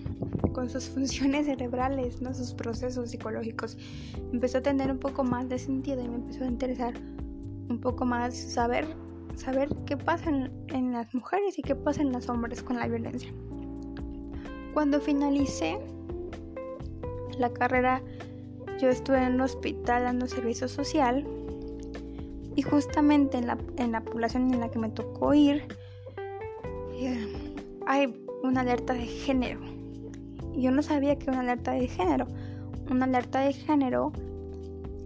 con 0.53 0.69
sus 0.69 0.89
funciones 0.91 1.47
cerebrales, 1.47 2.21
¿no? 2.21 2.35
sus 2.35 2.53
procesos 2.53 3.11
psicológicos. 3.11 3.79
Empezó 4.33 4.59
a 4.59 4.63
tener 4.63 4.91
un 4.91 4.99
poco 4.99 5.25
más 5.25 5.49
de 5.49 5.59
sentido 5.59 6.05
y 6.05 6.09
me 6.09 6.17
empezó 6.17 6.45
a 6.45 6.49
interesar 6.49 6.95
un 7.69 7.81
poco 7.81 8.05
más 8.05 8.37
saber, 8.37 8.87
saber 9.37 9.69
qué 9.87 9.97
pasa 9.97 10.29
en, 10.29 10.53
en 10.69 10.93
las 10.93 11.15
mujeres 11.15 11.59
y 11.59 11.63
qué 11.63 11.75
pasa 11.75 12.03
en 12.03 12.13
los 12.13 12.29
hombres 12.29 12.63
con 12.63 12.77
la 12.77 12.87
violencia. 12.87 13.33
Cuando 14.75 15.01
finalicé 15.01 15.79
la 17.39 17.51
carrera 17.51 18.03
yo 18.81 18.89
estuve 18.89 19.23
en 19.25 19.35
un 19.35 19.43
hospital 19.43 20.05
dando 20.05 20.27
servicio 20.27 20.69
social 20.69 21.27
y 22.57 22.63
justamente 22.63 23.39
en 23.39 23.47
la, 23.47 23.59
en 23.77 23.93
la 23.93 24.01
población 24.03 24.53
en 24.53 24.61
la 24.61 24.71
que 24.71 24.79
me 24.79 24.89
tocó 24.89 25.35
ir 25.35 25.65
eh, 26.95 27.55
hay 27.87 28.15
una 28.43 28.61
alerta 28.61 28.93
de 28.93 29.07
género. 29.07 29.61
Yo 30.55 30.71
no 30.71 30.83
sabía 30.83 31.19
que 31.19 31.31
una 31.31 31.41
alerta 31.41 31.73
de 31.73 31.89
género. 31.89 32.27
Una 32.91 33.07
alerta 33.07 33.41
de 33.41 33.53
género 33.53 34.13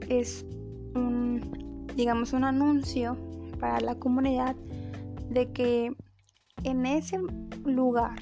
es 0.09 0.45
un, 0.95 1.87
digamos, 1.97 2.33
un 2.33 2.45
anuncio 2.45 3.17
para 3.61 3.81
la 3.81 3.95
comunidad 3.95 4.57
de 5.31 5.51
que 5.53 5.95
en 6.65 6.87
ese 6.87 7.19
lugar 7.65 8.19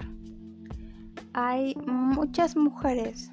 hay 1.32 1.74
muchas 1.86 2.56
mujeres 2.56 3.31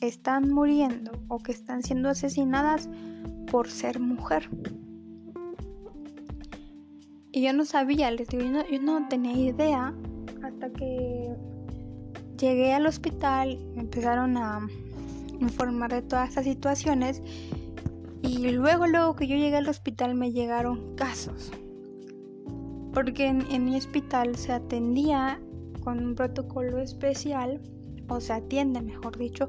están 0.00 0.52
muriendo 0.52 1.12
o 1.28 1.38
que 1.38 1.52
están 1.52 1.82
siendo 1.82 2.08
asesinadas 2.08 2.88
por 3.50 3.68
ser 3.68 4.00
mujer. 4.00 4.48
Y 7.32 7.42
yo 7.42 7.52
no 7.52 7.64
sabía, 7.64 8.10
les 8.10 8.28
digo, 8.28 8.44
yo 8.44 8.82
no, 8.82 9.08
tenía 9.08 9.32
idea 9.32 9.94
hasta 10.42 10.70
que 10.70 11.34
llegué 12.38 12.72
al 12.72 12.86
hospital, 12.86 13.58
me 13.74 13.82
empezaron 13.82 14.36
a, 14.36 14.66
informar 15.40 15.90
de 15.90 16.02
todas 16.02 16.28
estas 16.28 16.44
situaciones 16.44 17.22
y 18.22 18.50
luego, 18.50 18.86
luego 18.86 19.16
que 19.16 19.26
yo 19.26 19.36
llegué 19.36 19.56
al 19.56 19.68
hospital 19.68 20.14
me 20.14 20.32
llegaron 20.32 20.94
casos. 20.94 21.50
Porque 22.92 23.26
en, 23.26 23.64
mi 23.64 23.76
hospital 23.76 24.36
se 24.36 24.52
atendía 24.52 25.40
con 25.82 26.04
un 26.04 26.14
protocolo 26.14 26.78
especial, 26.78 27.60
o 28.10 28.20
se 28.20 28.32
atiende, 28.34 28.82
mejor 28.82 29.16
dicho, 29.16 29.48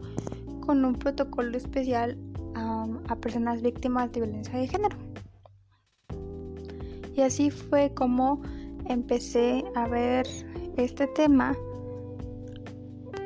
con 0.66 0.86
un 0.86 0.94
protocolo 0.94 1.58
especial 1.58 2.18
a 2.56 3.16
personas 3.16 3.62
víctimas 3.62 4.12
de 4.12 4.22
violencia 4.22 4.58
de 4.58 4.68
género. 4.68 4.98
Y 7.16 7.22
así 7.22 7.50
fue 7.50 7.94
como 7.94 8.42
empecé 8.86 9.64
a 9.76 9.88
ver 9.88 10.26
este 10.78 11.08
tema 11.08 11.56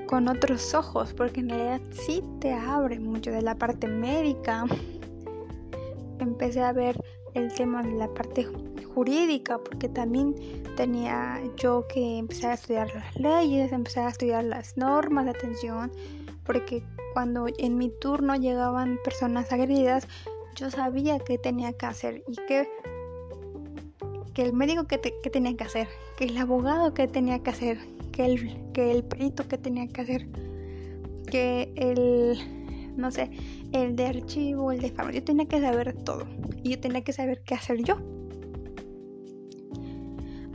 con 0.07 0.27
otros 0.27 0.73
ojos, 0.73 1.13
porque 1.13 1.41
en 1.41 1.49
realidad 1.49 1.81
sí 1.91 2.23
te 2.39 2.53
abre 2.53 2.99
mucho 2.99 3.31
de 3.31 3.41
la 3.41 3.55
parte 3.55 3.87
médica. 3.87 4.65
Empecé 6.19 6.61
a 6.61 6.73
ver 6.73 6.99
el 7.33 7.53
tema 7.53 7.83
de 7.83 7.93
la 7.93 8.07
parte 8.13 8.47
jurídica, 8.95 9.57
porque 9.57 9.89
también 9.89 10.33
tenía 10.77 11.41
yo 11.57 11.85
que 11.87 12.17
empezar 12.17 12.51
a 12.51 12.53
estudiar 12.55 12.95
las 12.95 13.15
leyes, 13.17 13.73
empezar 13.73 14.07
a 14.07 14.09
estudiar 14.09 14.45
las 14.45 14.77
normas 14.77 15.25
de 15.25 15.31
atención, 15.31 15.91
porque 16.45 16.81
cuando 17.13 17.45
en 17.57 17.77
mi 17.77 17.89
turno 17.89 18.35
llegaban 18.35 18.97
personas 19.03 19.51
agredidas, 19.51 20.07
yo 20.55 20.71
sabía 20.71 21.19
qué 21.19 21.37
tenía 21.37 21.73
que 21.73 21.85
hacer 21.85 22.23
y 22.27 22.35
qué 22.47 22.69
que 24.33 24.41
el 24.41 24.51
médico 24.51 24.85
que, 24.85 24.97
tenía 24.97 25.55
que 25.55 25.63
hacer, 25.63 25.87
que 26.17 26.25
el 26.25 26.37
abogado 26.37 26.93
que 26.93 27.07
tenía 27.07 27.39
que 27.39 27.51
hacer, 27.51 27.77
que 28.11 28.25
el, 28.25 28.71
que 28.73 28.91
el 28.91 29.03
perito 29.05 29.47
que 29.47 29.57
tenía 29.57 29.87
que 29.87 30.01
hacer, 30.01 30.27
que 31.31 31.71
el, 31.77 32.37
no 32.97 33.11
sé, 33.11 33.31
el 33.71 33.95
de 33.95 34.07
archivo, 34.07 34.73
el 34.73 34.81
de 34.81 34.91
familia, 34.91 35.21
yo 35.21 35.25
tenía 35.25 35.45
que 35.45 35.61
saber 35.61 35.93
todo 36.03 36.27
y 36.63 36.71
yo 36.71 36.79
tenía 36.81 37.01
que 37.01 37.13
saber 37.13 37.43
qué 37.45 37.55
hacer 37.55 37.81
yo. 37.83 37.95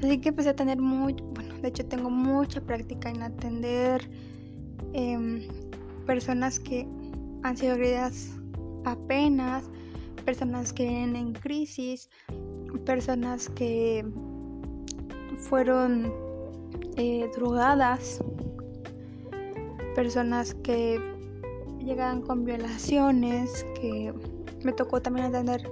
Así 0.03 0.19
que 0.19 0.31
empecé 0.31 0.49
a 0.51 0.57
tener 0.57 0.79
muy, 0.79 1.15
bueno, 1.35 1.55
de 1.61 1.69
hecho 1.69 1.85
tengo 1.87 2.09
mucha 2.09 2.61
práctica 2.63 3.11
en 3.11 3.23
atender 3.23 4.11
em, 4.95 5.43
personas 6.07 6.59
que 6.59 6.89
han 7.43 7.57
sido 7.57 7.75
agredidas 7.75 8.31
apenas, 8.85 9.65
personas 10.25 10.73
que 10.73 10.85
vienen 10.85 11.17
en 11.17 11.33
crisis, 11.35 12.09
personas 12.87 13.51
que 13.51 14.07
fueron 15.37 16.11
eh, 16.97 17.29
drogadas, 17.35 18.25
personas 19.95 20.55
que 20.55 20.99
llegan 21.79 22.23
con 22.23 22.45
violaciones, 22.45 23.67
que 23.75 24.15
me 24.65 24.73
tocó 24.73 25.03
también 25.03 25.27
atender 25.27 25.69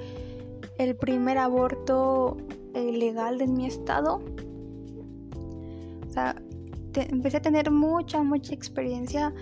el 0.78 0.96
primer 0.96 1.38
aborto 1.38 2.36
eh, 2.78 2.92
legal 2.92 3.40
en 3.40 3.54
mi 3.54 3.66
estado. 3.66 4.20
O 6.06 6.10
sea, 6.10 6.40
empecé 6.94 7.38
a 7.38 7.42
tener 7.42 7.70
mucha, 7.70 8.22
mucha 8.22 8.54
experiencia 8.54 9.34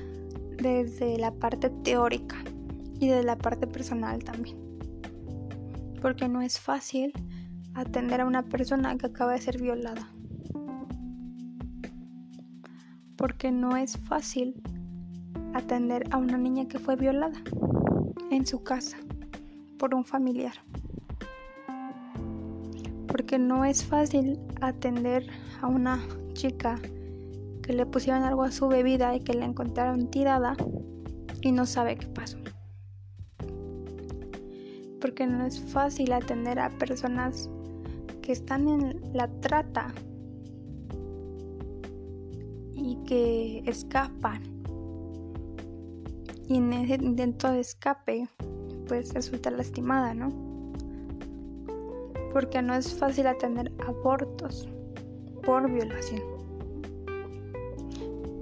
desde 0.56 1.18
la 1.18 1.30
parte 1.32 1.70
teórica 1.84 2.36
y 2.98 3.08
de 3.08 3.22
la 3.22 3.36
parte 3.36 3.66
personal 3.66 4.24
también. 4.24 4.56
Porque 6.00 6.28
no 6.28 6.40
es 6.40 6.58
fácil 6.58 7.12
atender 7.74 8.22
a 8.22 8.26
una 8.26 8.42
persona 8.42 8.96
que 8.96 9.06
acaba 9.06 9.32
de 9.32 9.40
ser 9.40 9.60
violada. 9.60 10.08
Porque 13.16 13.52
no 13.52 13.76
es 13.76 13.98
fácil 13.98 14.62
atender 15.54 16.04
a 16.10 16.16
una 16.16 16.38
niña 16.38 16.68
que 16.68 16.78
fue 16.78 16.96
violada 16.96 17.42
en 18.30 18.46
su 18.46 18.62
casa 18.62 18.96
por 19.78 19.94
un 19.94 20.04
familiar. 20.04 20.54
Porque 23.26 23.40
no 23.40 23.64
es 23.64 23.84
fácil 23.84 24.38
atender 24.60 25.26
a 25.60 25.66
una 25.66 26.00
chica 26.34 26.78
que 27.60 27.72
le 27.72 27.84
pusieron 27.84 28.22
algo 28.22 28.44
a 28.44 28.52
su 28.52 28.68
bebida 28.68 29.16
y 29.16 29.20
que 29.20 29.34
la 29.34 29.46
encontraron 29.46 30.12
tirada 30.12 30.56
y 31.42 31.50
no 31.50 31.66
sabe 31.66 31.96
qué 31.96 32.06
pasó. 32.06 32.38
Porque 35.00 35.26
no 35.26 35.44
es 35.44 35.60
fácil 35.60 36.12
atender 36.12 36.60
a 36.60 36.70
personas 36.78 37.50
que 38.22 38.30
están 38.30 38.68
en 38.68 39.00
la 39.12 39.26
trata 39.40 39.92
y 42.74 42.96
que 43.08 43.64
escapan. 43.66 44.40
Y 46.46 46.58
en 46.58 46.72
ese 46.74 46.94
intento 46.94 47.50
de 47.50 47.58
escape, 47.58 48.28
pues 48.86 49.12
resulta 49.14 49.50
lastimada, 49.50 50.14
¿no? 50.14 50.45
Porque 52.36 52.60
no 52.60 52.74
es 52.74 52.94
fácil 52.94 53.28
atender 53.28 53.72
abortos 53.86 54.68
por 55.42 55.72
violación. 55.72 56.22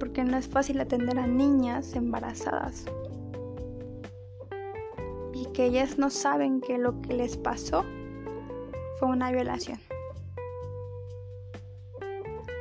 Porque 0.00 0.24
no 0.24 0.36
es 0.36 0.48
fácil 0.48 0.80
atender 0.80 1.16
a 1.16 1.28
niñas 1.28 1.94
embarazadas. 1.94 2.86
Y 5.32 5.46
que 5.52 5.66
ellas 5.66 5.96
no 5.96 6.10
saben 6.10 6.60
que 6.60 6.76
lo 6.76 7.00
que 7.02 7.14
les 7.14 7.36
pasó 7.36 7.84
fue 8.98 9.10
una 9.10 9.30
violación. 9.30 9.78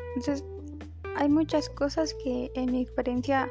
Entonces, 0.09 0.45
hay 1.15 1.29
muchas 1.29 1.67
cosas 1.67 2.13
que 2.23 2.51
en 2.53 2.73
mi 2.73 2.83
experiencia 2.83 3.49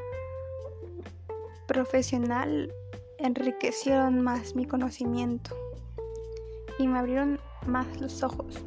profesional 1.67 2.73
enriquecieron 3.17 4.21
más 4.21 4.55
mi 4.55 4.65
conocimiento 4.65 5.53
y 6.79 6.87
me 6.87 6.99
abrieron 6.99 7.41
más 7.67 7.99
los 7.99 8.23
ojos. 8.23 8.63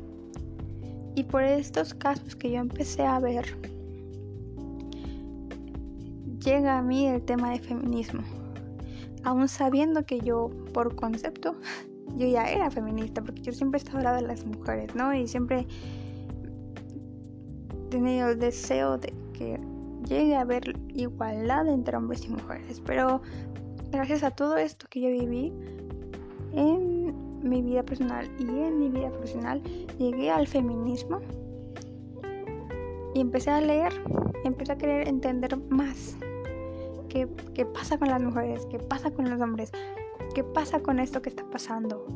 Y 1.14 1.24
por 1.24 1.42
estos 1.42 1.94
casos 1.94 2.37
que 2.37 2.50
yo 2.50 2.59
empecé 2.59 3.04
a 3.04 3.18
ver, 3.18 3.46
llega 6.44 6.78
a 6.78 6.82
mí 6.82 7.06
el 7.06 7.22
tema 7.22 7.50
de 7.50 7.59
feminismo. 7.59 8.22
Aún 9.24 9.48
sabiendo 9.48 10.04
que 10.04 10.20
yo, 10.20 10.50
por 10.72 10.94
concepto, 10.94 11.56
yo 12.16 12.26
ya 12.26 12.50
era 12.50 12.70
feminista, 12.70 13.22
porque 13.22 13.42
yo 13.42 13.52
siempre 13.52 13.78
he 13.78 13.82
estado 13.82 13.98
hablando 13.98 14.22
de 14.22 14.28
las 14.28 14.44
mujeres, 14.44 14.94
¿no? 14.94 15.14
Y 15.14 15.26
siempre 15.26 15.66
he 17.70 17.88
tenido 17.88 18.28
el 18.28 18.38
deseo 18.38 18.98
de 18.98 19.12
que 19.32 19.59
llegue 20.06 20.37
a 20.37 20.42
haber 20.42 20.78
igualdad 20.94 21.66
entre 21.68 21.96
hombres 21.96 22.24
y 22.24 22.28
mujeres. 22.28 22.80
Pero 22.85 23.22
gracias 23.90 24.22
a 24.22 24.30
todo 24.30 24.56
esto 24.56 24.87
que 24.88 25.00
yo 25.00 25.09
viví 25.09 25.52
en 26.52 26.95
mi 27.48 27.62
vida 27.62 27.82
personal 27.82 28.30
y 28.38 28.44
en 28.44 28.78
mi 28.78 28.90
vida 28.90 29.11
profesional, 29.11 29.62
llegué 29.98 30.30
al 30.30 30.46
feminismo 30.46 31.20
y 33.14 33.20
empecé 33.20 33.50
a 33.50 33.61
leer, 33.61 33.92
empecé 34.44 34.72
a 34.72 34.78
querer 34.78 35.09
entender 35.09 35.56
más 35.70 36.16
qué, 37.09 37.28
qué 37.54 37.64
pasa 37.64 37.98
con 37.98 38.09
las 38.09 38.22
mujeres, 38.22 38.66
qué 38.70 38.78
pasa 38.78 39.11
con 39.11 39.30
los 39.30 39.40
hombres, 39.40 39.72
¿qué 40.35 40.44
pasa 40.44 40.80
con 40.80 41.00
esto 41.00 41.22
que 41.22 41.30
está 41.30 41.48
pasando? 41.50 42.06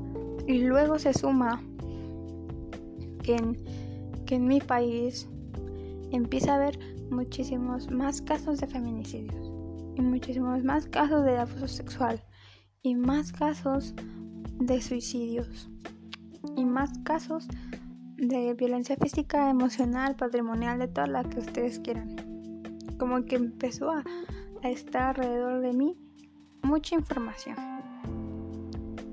Y 0.46 0.58
luego 0.58 0.98
se 0.98 1.14
suma 1.14 1.62
que 3.22 3.36
en, 3.36 3.64
que 4.26 4.34
en 4.36 4.46
mi 4.46 4.60
país 4.60 5.28
empieza 6.10 6.52
a 6.52 6.56
haber 6.56 6.78
muchísimos 7.10 7.90
más 7.90 8.22
casos 8.22 8.60
de 8.60 8.66
feminicidios 8.66 9.50
y 9.96 10.02
muchísimos 10.02 10.62
más 10.64 10.86
casos 10.86 11.24
de 11.24 11.38
abuso 11.38 11.68
sexual 11.68 12.22
y 12.82 12.94
más 12.94 13.32
casos 13.32 13.94
de 14.60 14.80
suicidios 14.80 15.68
y 16.56 16.64
más 16.64 16.96
casos 17.04 17.48
de 18.16 18.54
violencia 18.54 18.96
física, 18.96 19.50
emocional, 19.50 20.14
patrimonial, 20.14 20.78
de 20.78 20.88
toda 20.88 21.06
la 21.08 21.24
que 21.24 21.40
ustedes 21.40 21.80
quieran. 21.80 22.16
Como 22.98 23.24
que 23.24 23.36
empezó 23.36 23.90
a, 23.90 24.04
a 24.62 24.70
estar 24.70 25.18
alrededor 25.20 25.60
de 25.60 25.72
mí 25.72 25.96
mucha 26.62 26.94
información 26.94 27.56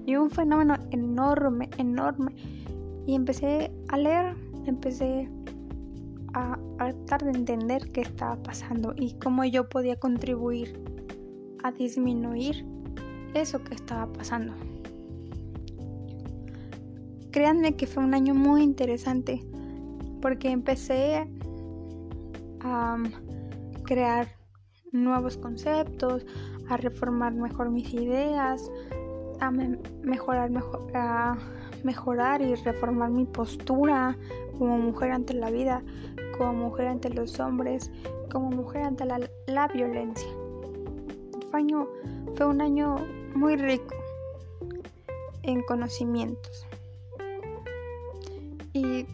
y 0.07 0.15
un 0.15 0.31
fenómeno 0.31 0.75
enorme, 0.91 1.69
enorme. 1.77 2.33
Y 3.05 3.13
empecé 3.13 3.71
a 3.89 3.97
leer, 3.97 4.35
empecé 4.65 5.29
a, 6.33 6.57
tratar 6.77 7.23
de 7.23 7.31
entender 7.31 7.91
qué 7.91 8.01
estaba 8.01 8.41
pasando 8.41 8.93
y 8.95 9.13
cómo 9.15 9.43
yo 9.43 9.67
podía 9.67 9.99
contribuir 9.99 10.79
a 11.63 11.71
disminuir 11.71 12.65
eso 13.33 13.61
que 13.63 13.75
estaba 13.75 14.11
pasando. 14.13 14.53
Créanme 17.37 17.75
que 17.75 17.85
fue 17.85 18.03
un 18.03 18.15
año 18.15 18.33
muy 18.33 18.63
interesante 18.63 19.45
porque 20.23 20.49
empecé 20.49 21.23
a 22.61 22.95
um, 22.95 23.11
crear 23.83 24.27
nuevos 24.91 25.37
conceptos, 25.37 26.25
a 26.67 26.77
reformar 26.77 27.35
mejor 27.35 27.69
mis 27.69 27.93
ideas, 27.93 28.71
a 29.39 29.51
mejorar, 29.51 30.49
a 30.95 31.37
mejorar 31.83 32.41
y 32.41 32.55
reformar 32.55 33.11
mi 33.11 33.25
postura 33.25 34.17
como 34.57 34.79
mujer 34.79 35.11
ante 35.11 35.35
la 35.35 35.51
vida, 35.51 35.83
como 36.39 36.53
mujer 36.53 36.87
ante 36.87 37.11
los 37.11 37.39
hombres, 37.39 37.91
como 38.31 38.49
mujer 38.49 38.81
ante 38.81 39.05
la, 39.05 39.67
violencia. 39.75 40.27
Fue, 41.51 41.63
fue 42.35 42.47
un 42.47 42.61
año 42.61 42.95
muy 43.35 43.57
rico 43.57 43.93
en 45.43 45.61
conocimientos. 45.61 46.67
Y 48.77 49.07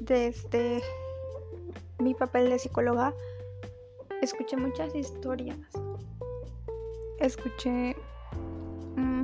desde 0.00 0.82
mi 2.00 2.14
papel 2.14 2.50
de 2.50 2.58
psicóloga, 2.58 3.14
escuché 4.22 4.56
muchas 4.56 4.92
historias. 4.92 5.56
Escuché 7.20 7.94
mm, 8.96 9.22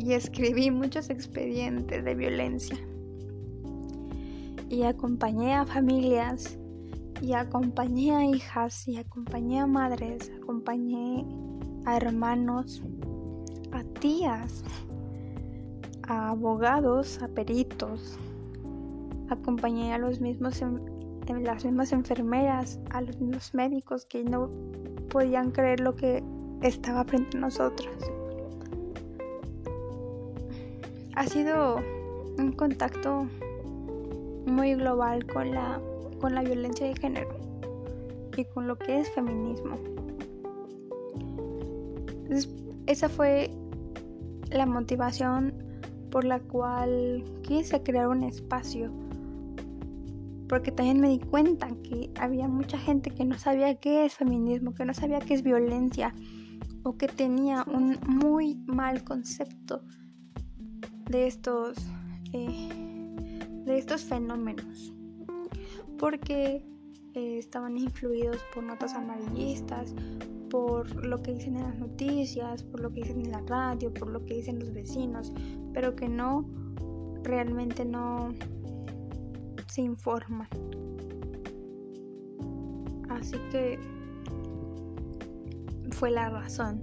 y 0.00 0.12
escribí 0.12 0.70
muchos 0.70 1.08
expedientes 1.08 2.04
de 2.04 2.14
violencia. 2.14 2.76
Y 4.68 4.82
acompañé 4.82 5.54
a 5.54 5.64
familias, 5.64 6.58
y 7.22 7.32
acompañé 7.32 8.14
a 8.14 8.24
hijas, 8.26 8.86
y 8.86 8.98
acompañé 8.98 9.60
a 9.60 9.66
madres, 9.66 10.30
acompañé 10.42 11.24
a 11.86 11.96
hermanos, 11.96 12.82
a 13.72 13.82
tías, 14.00 14.62
a 16.08 16.30
abogados, 16.30 17.22
a 17.22 17.28
peritos. 17.28 18.18
Acompañé 19.28 19.92
a 19.92 19.98
los 19.98 20.20
mismos 20.20 20.62
las 21.28 21.64
mismas 21.64 21.92
enfermeras, 21.92 22.80
a 22.90 23.02
los 23.02 23.20
mismos 23.20 23.54
médicos 23.54 24.06
que 24.06 24.24
no 24.24 24.50
podían 25.10 25.50
creer 25.50 25.80
lo 25.80 25.94
que 25.94 26.22
estaba 26.62 27.04
frente 27.04 27.36
a 27.36 27.40
nosotros. 27.40 27.94
Ha 31.14 31.26
sido 31.26 31.80
un 32.38 32.52
contacto 32.52 33.26
muy 34.46 34.74
global 34.74 35.26
con 35.26 35.50
la, 35.50 35.80
con 36.20 36.34
la 36.34 36.42
violencia 36.42 36.86
de 36.86 36.96
género 36.96 37.36
y 38.36 38.44
con 38.46 38.66
lo 38.66 38.78
que 38.78 39.00
es 39.00 39.10
feminismo. 39.10 39.76
esa 42.86 43.08
fue 43.08 43.50
la 44.50 44.64
motivación 44.64 45.67
por 46.10 46.24
la 46.24 46.40
cual 46.40 47.24
quise 47.42 47.82
crear 47.82 48.08
un 48.08 48.22
espacio. 48.22 48.92
Porque 50.48 50.72
también 50.72 51.00
me 51.00 51.08
di 51.08 51.18
cuenta 51.18 51.68
que 51.82 52.10
había 52.18 52.48
mucha 52.48 52.78
gente 52.78 53.10
que 53.10 53.24
no 53.24 53.38
sabía 53.38 53.74
qué 53.74 54.06
es 54.06 54.14
feminismo, 54.14 54.74
que 54.74 54.84
no 54.84 54.94
sabía 54.94 55.18
qué 55.18 55.34
es 55.34 55.42
violencia 55.42 56.14
o 56.84 56.96
que 56.96 57.08
tenía 57.08 57.64
un 57.66 57.98
muy 58.06 58.56
mal 58.66 59.04
concepto 59.04 59.82
de 61.10 61.26
estos 61.26 61.76
eh, 62.32 62.68
de 63.66 63.78
estos 63.78 64.04
fenómenos. 64.04 64.94
Porque 65.98 66.64
eh, 67.14 67.38
estaban 67.38 67.76
influidos 67.76 68.38
por 68.54 68.62
notas 68.64 68.94
amarillistas 68.94 69.94
por 70.50 71.04
lo 71.04 71.22
que 71.22 71.34
dicen 71.34 71.56
en 71.56 71.62
las 71.62 71.78
noticias 71.78 72.62
por 72.62 72.80
lo 72.80 72.90
que 72.90 73.02
dicen 73.02 73.20
en 73.20 73.32
la 73.32 73.40
radio 73.42 73.92
por 73.92 74.08
lo 74.08 74.24
que 74.24 74.34
dicen 74.34 74.58
los 74.58 74.72
vecinos 74.72 75.32
pero 75.72 75.94
que 75.94 76.08
no 76.08 76.46
realmente 77.22 77.84
no 77.84 78.32
se 79.66 79.82
informan. 79.82 80.48
Así 83.10 83.36
que 83.50 83.78
fue 85.90 86.10
la 86.10 86.30
razón, 86.30 86.82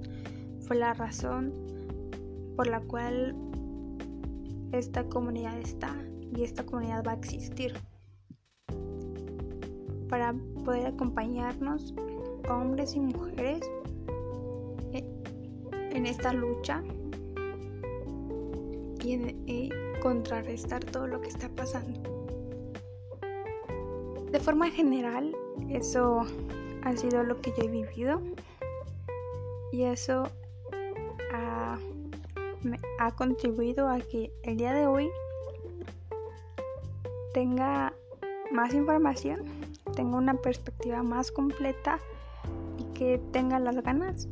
fue 0.61 0.75
la 0.75 0.93
razón 0.93 1.53
por 2.55 2.67
la 2.67 2.81
cual 2.81 3.35
esta 4.71 5.07
comunidad 5.07 5.57
está 5.59 5.95
y 6.35 6.43
esta 6.43 6.65
comunidad 6.65 7.03
va 7.05 7.11
a 7.11 7.15
existir 7.15 7.73
para 10.09 10.33
poder 10.63 10.87
acompañarnos 10.87 11.93
hombres 12.49 12.95
y 12.95 12.99
mujeres 12.99 13.61
en 14.91 16.05
esta 16.05 16.33
lucha 16.33 16.83
y 19.03 19.69
contrarrestar 20.01 20.83
todo 20.83 21.07
lo 21.07 21.21
que 21.21 21.29
está 21.29 21.49
pasando. 21.49 22.01
De 24.31 24.39
forma 24.39 24.69
general, 24.69 25.35
eso 25.69 26.25
ha 26.83 26.95
sido 26.95 27.23
lo 27.23 27.39
que 27.41 27.51
yo 27.51 27.63
he 27.63 27.67
vivido 27.67 28.21
y 29.71 29.83
eso 29.83 30.27
ha, 31.33 31.77
ha 32.99 33.11
contribuido 33.15 33.87
a 33.87 33.99
que 33.99 34.31
el 34.43 34.57
día 34.57 34.73
de 34.73 34.87
hoy 34.87 35.09
tenga 37.33 37.93
más 38.51 38.73
información, 38.73 39.43
tenga 39.95 40.17
una 40.17 40.35
perspectiva 40.35 41.01
más 41.03 41.31
completa 41.31 41.99
y 42.77 42.83
que 42.93 43.19
tenga 43.31 43.59
las 43.59 43.81
ganas 43.81 44.27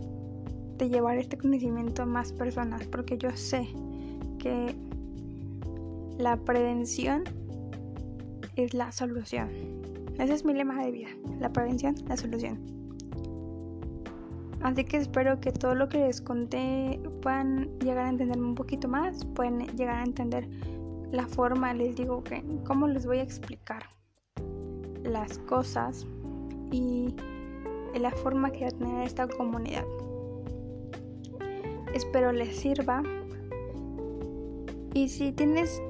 de 0.78 0.90
llevar 0.90 1.18
este 1.18 1.38
conocimiento 1.38 2.04
a 2.04 2.06
más 2.06 2.32
personas, 2.34 2.86
porque 2.88 3.18
yo 3.18 3.32
sé 3.36 3.68
que 4.40 4.76
la 6.18 6.38
prevención 6.38 7.24
es 8.56 8.74
la 8.74 8.92
solución. 8.92 9.50
Ese 10.20 10.34
es 10.34 10.46
mi 10.46 10.54
lema 10.54 10.84
de 10.84 10.92
vida, 10.92 11.10
la 11.40 11.52
prevención, 11.52 11.96
la 12.08 12.18
solución. 12.18 12.60
Así 14.62 14.86
que 14.86 14.98
espero 14.98 15.40
que 15.40 15.52
todo 15.52 15.76
lo 15.76 15.90
que 15.90 15.98
les 15.98 16.22
conté 16.22 17.00
puedan 17.22 17.78
llegar 17.80 18.06
a 18.06 18.10
entenderme 18.10 18.48
un 18.48 18.56
poquito 18.56 18.88
más, 18.88 19.26
pueden 19.26 19.60
llegar 19.76 19.98
a 19.98 20.04
entender 20.04 20.48
la 21.12 21.28
forma, 21.28 21.74
les 21.74 21.96
digo 21.96 22.24
que 22.24 22.44
cómo 22.66 22.88
les 22.88 23.06
voy 23.06 23.20
a 23.20 23.24
explicar 23.24 23.84
las 25.04 25.38
cosas 25.40 26.06
y 26.72 27.14
la 28.00 28.12
forma 28.12 28.52
que 28.52 28.62
va 28.62 28.68
a 28.68 28.72
tener 28.72 29.08
esta 29.08 29.28
comunidad. 29.28 29.86
Espero 31.94 32.32
les 32.32 32.56
sirva. 32.56 33.04
Y 34.94 35.10
si 35.10 35.32
tienes 35.32 35.82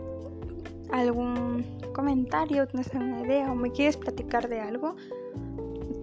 algún 0.92 1.66
comentario, 1.94 2.68
tienes 2.68 2.94
alguna 2.94 3.22
idea 3.22 3.52
o 3.52 3.56
me 3.56 3.72
quieres 3.72 3.98
platicar 3.98 4.48
de 4.50 4.60
algo, 4.60 4.96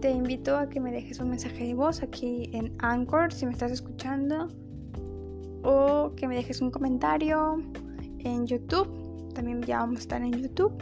te 0.00 0.10
invito 0.10 0.56
a 0.56 0.68
que 0.68 0.80
me 0.80 0.90
dejes 0.90 1.20
un 1.20 1.30
mensaje 1.30 1.66
de 1.66 1.74
voz 1.74 2.02
aquí 2.02 2.50
en 2.52 2.74
Anchor 2.78 3.32
si 3.32 3.44
me 3.44 3.52
estás 3.52 3.72
escuchando 3.72 4.48
o 5.62 6.12
que 6.16 6.26
me 6.26 6.36
dejes 6.36 6.62
un 6.62 6.70
comentario 6.70 7.62
en 8.20 8.46
YouTube, 8.46 8.88
también 9.34 9.62
ya 9.62 9.78
vamos 9.78 9.98
a 9.98 10.00
estar 10.00 10.22
en 10.22 10.32
YouTube 10.32 10.72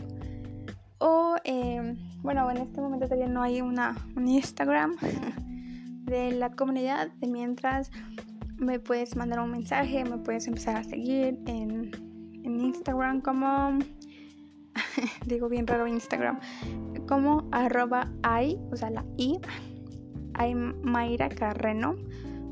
o 0.99 1.37
em, 1.45 1.97
bueno, 2.23 2.51
en 2.51 2.59
este 2.59 2.81
momento 2.81 3.07
todavía 3.07 3.29
no 3.29 3.43
hay 3.43 3.61
una, 3.61 3.97
un 4.17 4.29
Instagram 4.29 4.97
de 6.05 6.33
la 6.33 6.51
comunidad, 6.51 7.09
de 7.21 7.27
mientras 7.29 7.91
me 8.57 8.81
puedes 8.81 9.17
mandar 9.17 9.41
un 9.41 9.51
mensaje, 9.51 10.05
me 10.05 10.19
puedes 10.19 10.47
empezar 10.49 10.77
a 10.77 10.85
seguir 10.85 11.39
en, 11.47 11.91
en 12.45 12.61
Instagram 12.61 13.21
como 13.21 13.79
digo 15.27 15.49
bien 15.49 15.67
raro 15.67 15.87
Instagram, 15.87 16.41
como 17.07 17.49
arroba 17.53 18.11
i, 18.43 18.59
o 18.71 18.77
sea, 18.77 18.91
la 18.91 19.05
i, 19.17 19.39
hay 20.35 20.55
Mayra 20.55 21.29
Carreno. 21.29 21.97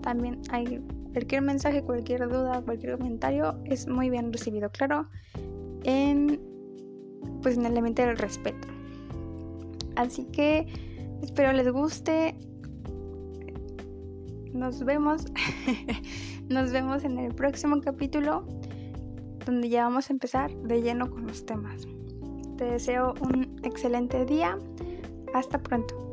También 0.02 0.40
hay 0.50 0.80
cualquier 1.12 1.42
mensaje, 1.42 1.82
cualquier 1.82 2.28
duda, 2.28 2.62
cualquier 2.62 2.96
comentario 2.96 3.58
es 3.64 3.88
muy 3.88 4.10
bien 4.10 4.32
recibido, 4.32 4.70
claro, 4.70 5.08
en 5.82 6.40
pues 7.42 7.56
en 7.56 7.66
el 7.66 7.72
elemento 7.72 8.02
del 8.02 8.16
respeto. 8.16 8.68
Así 9.96 10.24
que 10.26 10.66
espero 11.22 11.52
les 11.52 11.70
guste. 11.70 12.34
Nos 14.52 14.84
vemos. 14.84 15.24
Nos 16.48 16.70
vemos 16.70 17.04
en 17.04 17.18
el 17.18 17.34
próximo 17.34 17.80
capítulo 17.80 18.46
donde 19.44 19.68
ya 19.68 19.84
vamos 19.84 20.10
a 20.10 20.12
empezar 20.12 20.52
de 20.62 20.82
lleno 20.82 21.10
con 21.10 21.26
los 21.26 21.46
temas. 21.46 21.86
Te 22.58 22.64
deseo 22.64 23.14
un 23.20 23.58
excelente 23.62 24.24
día. 24.24 24.58
Hasta 25.34 25.58
pronto. 25.62 26.05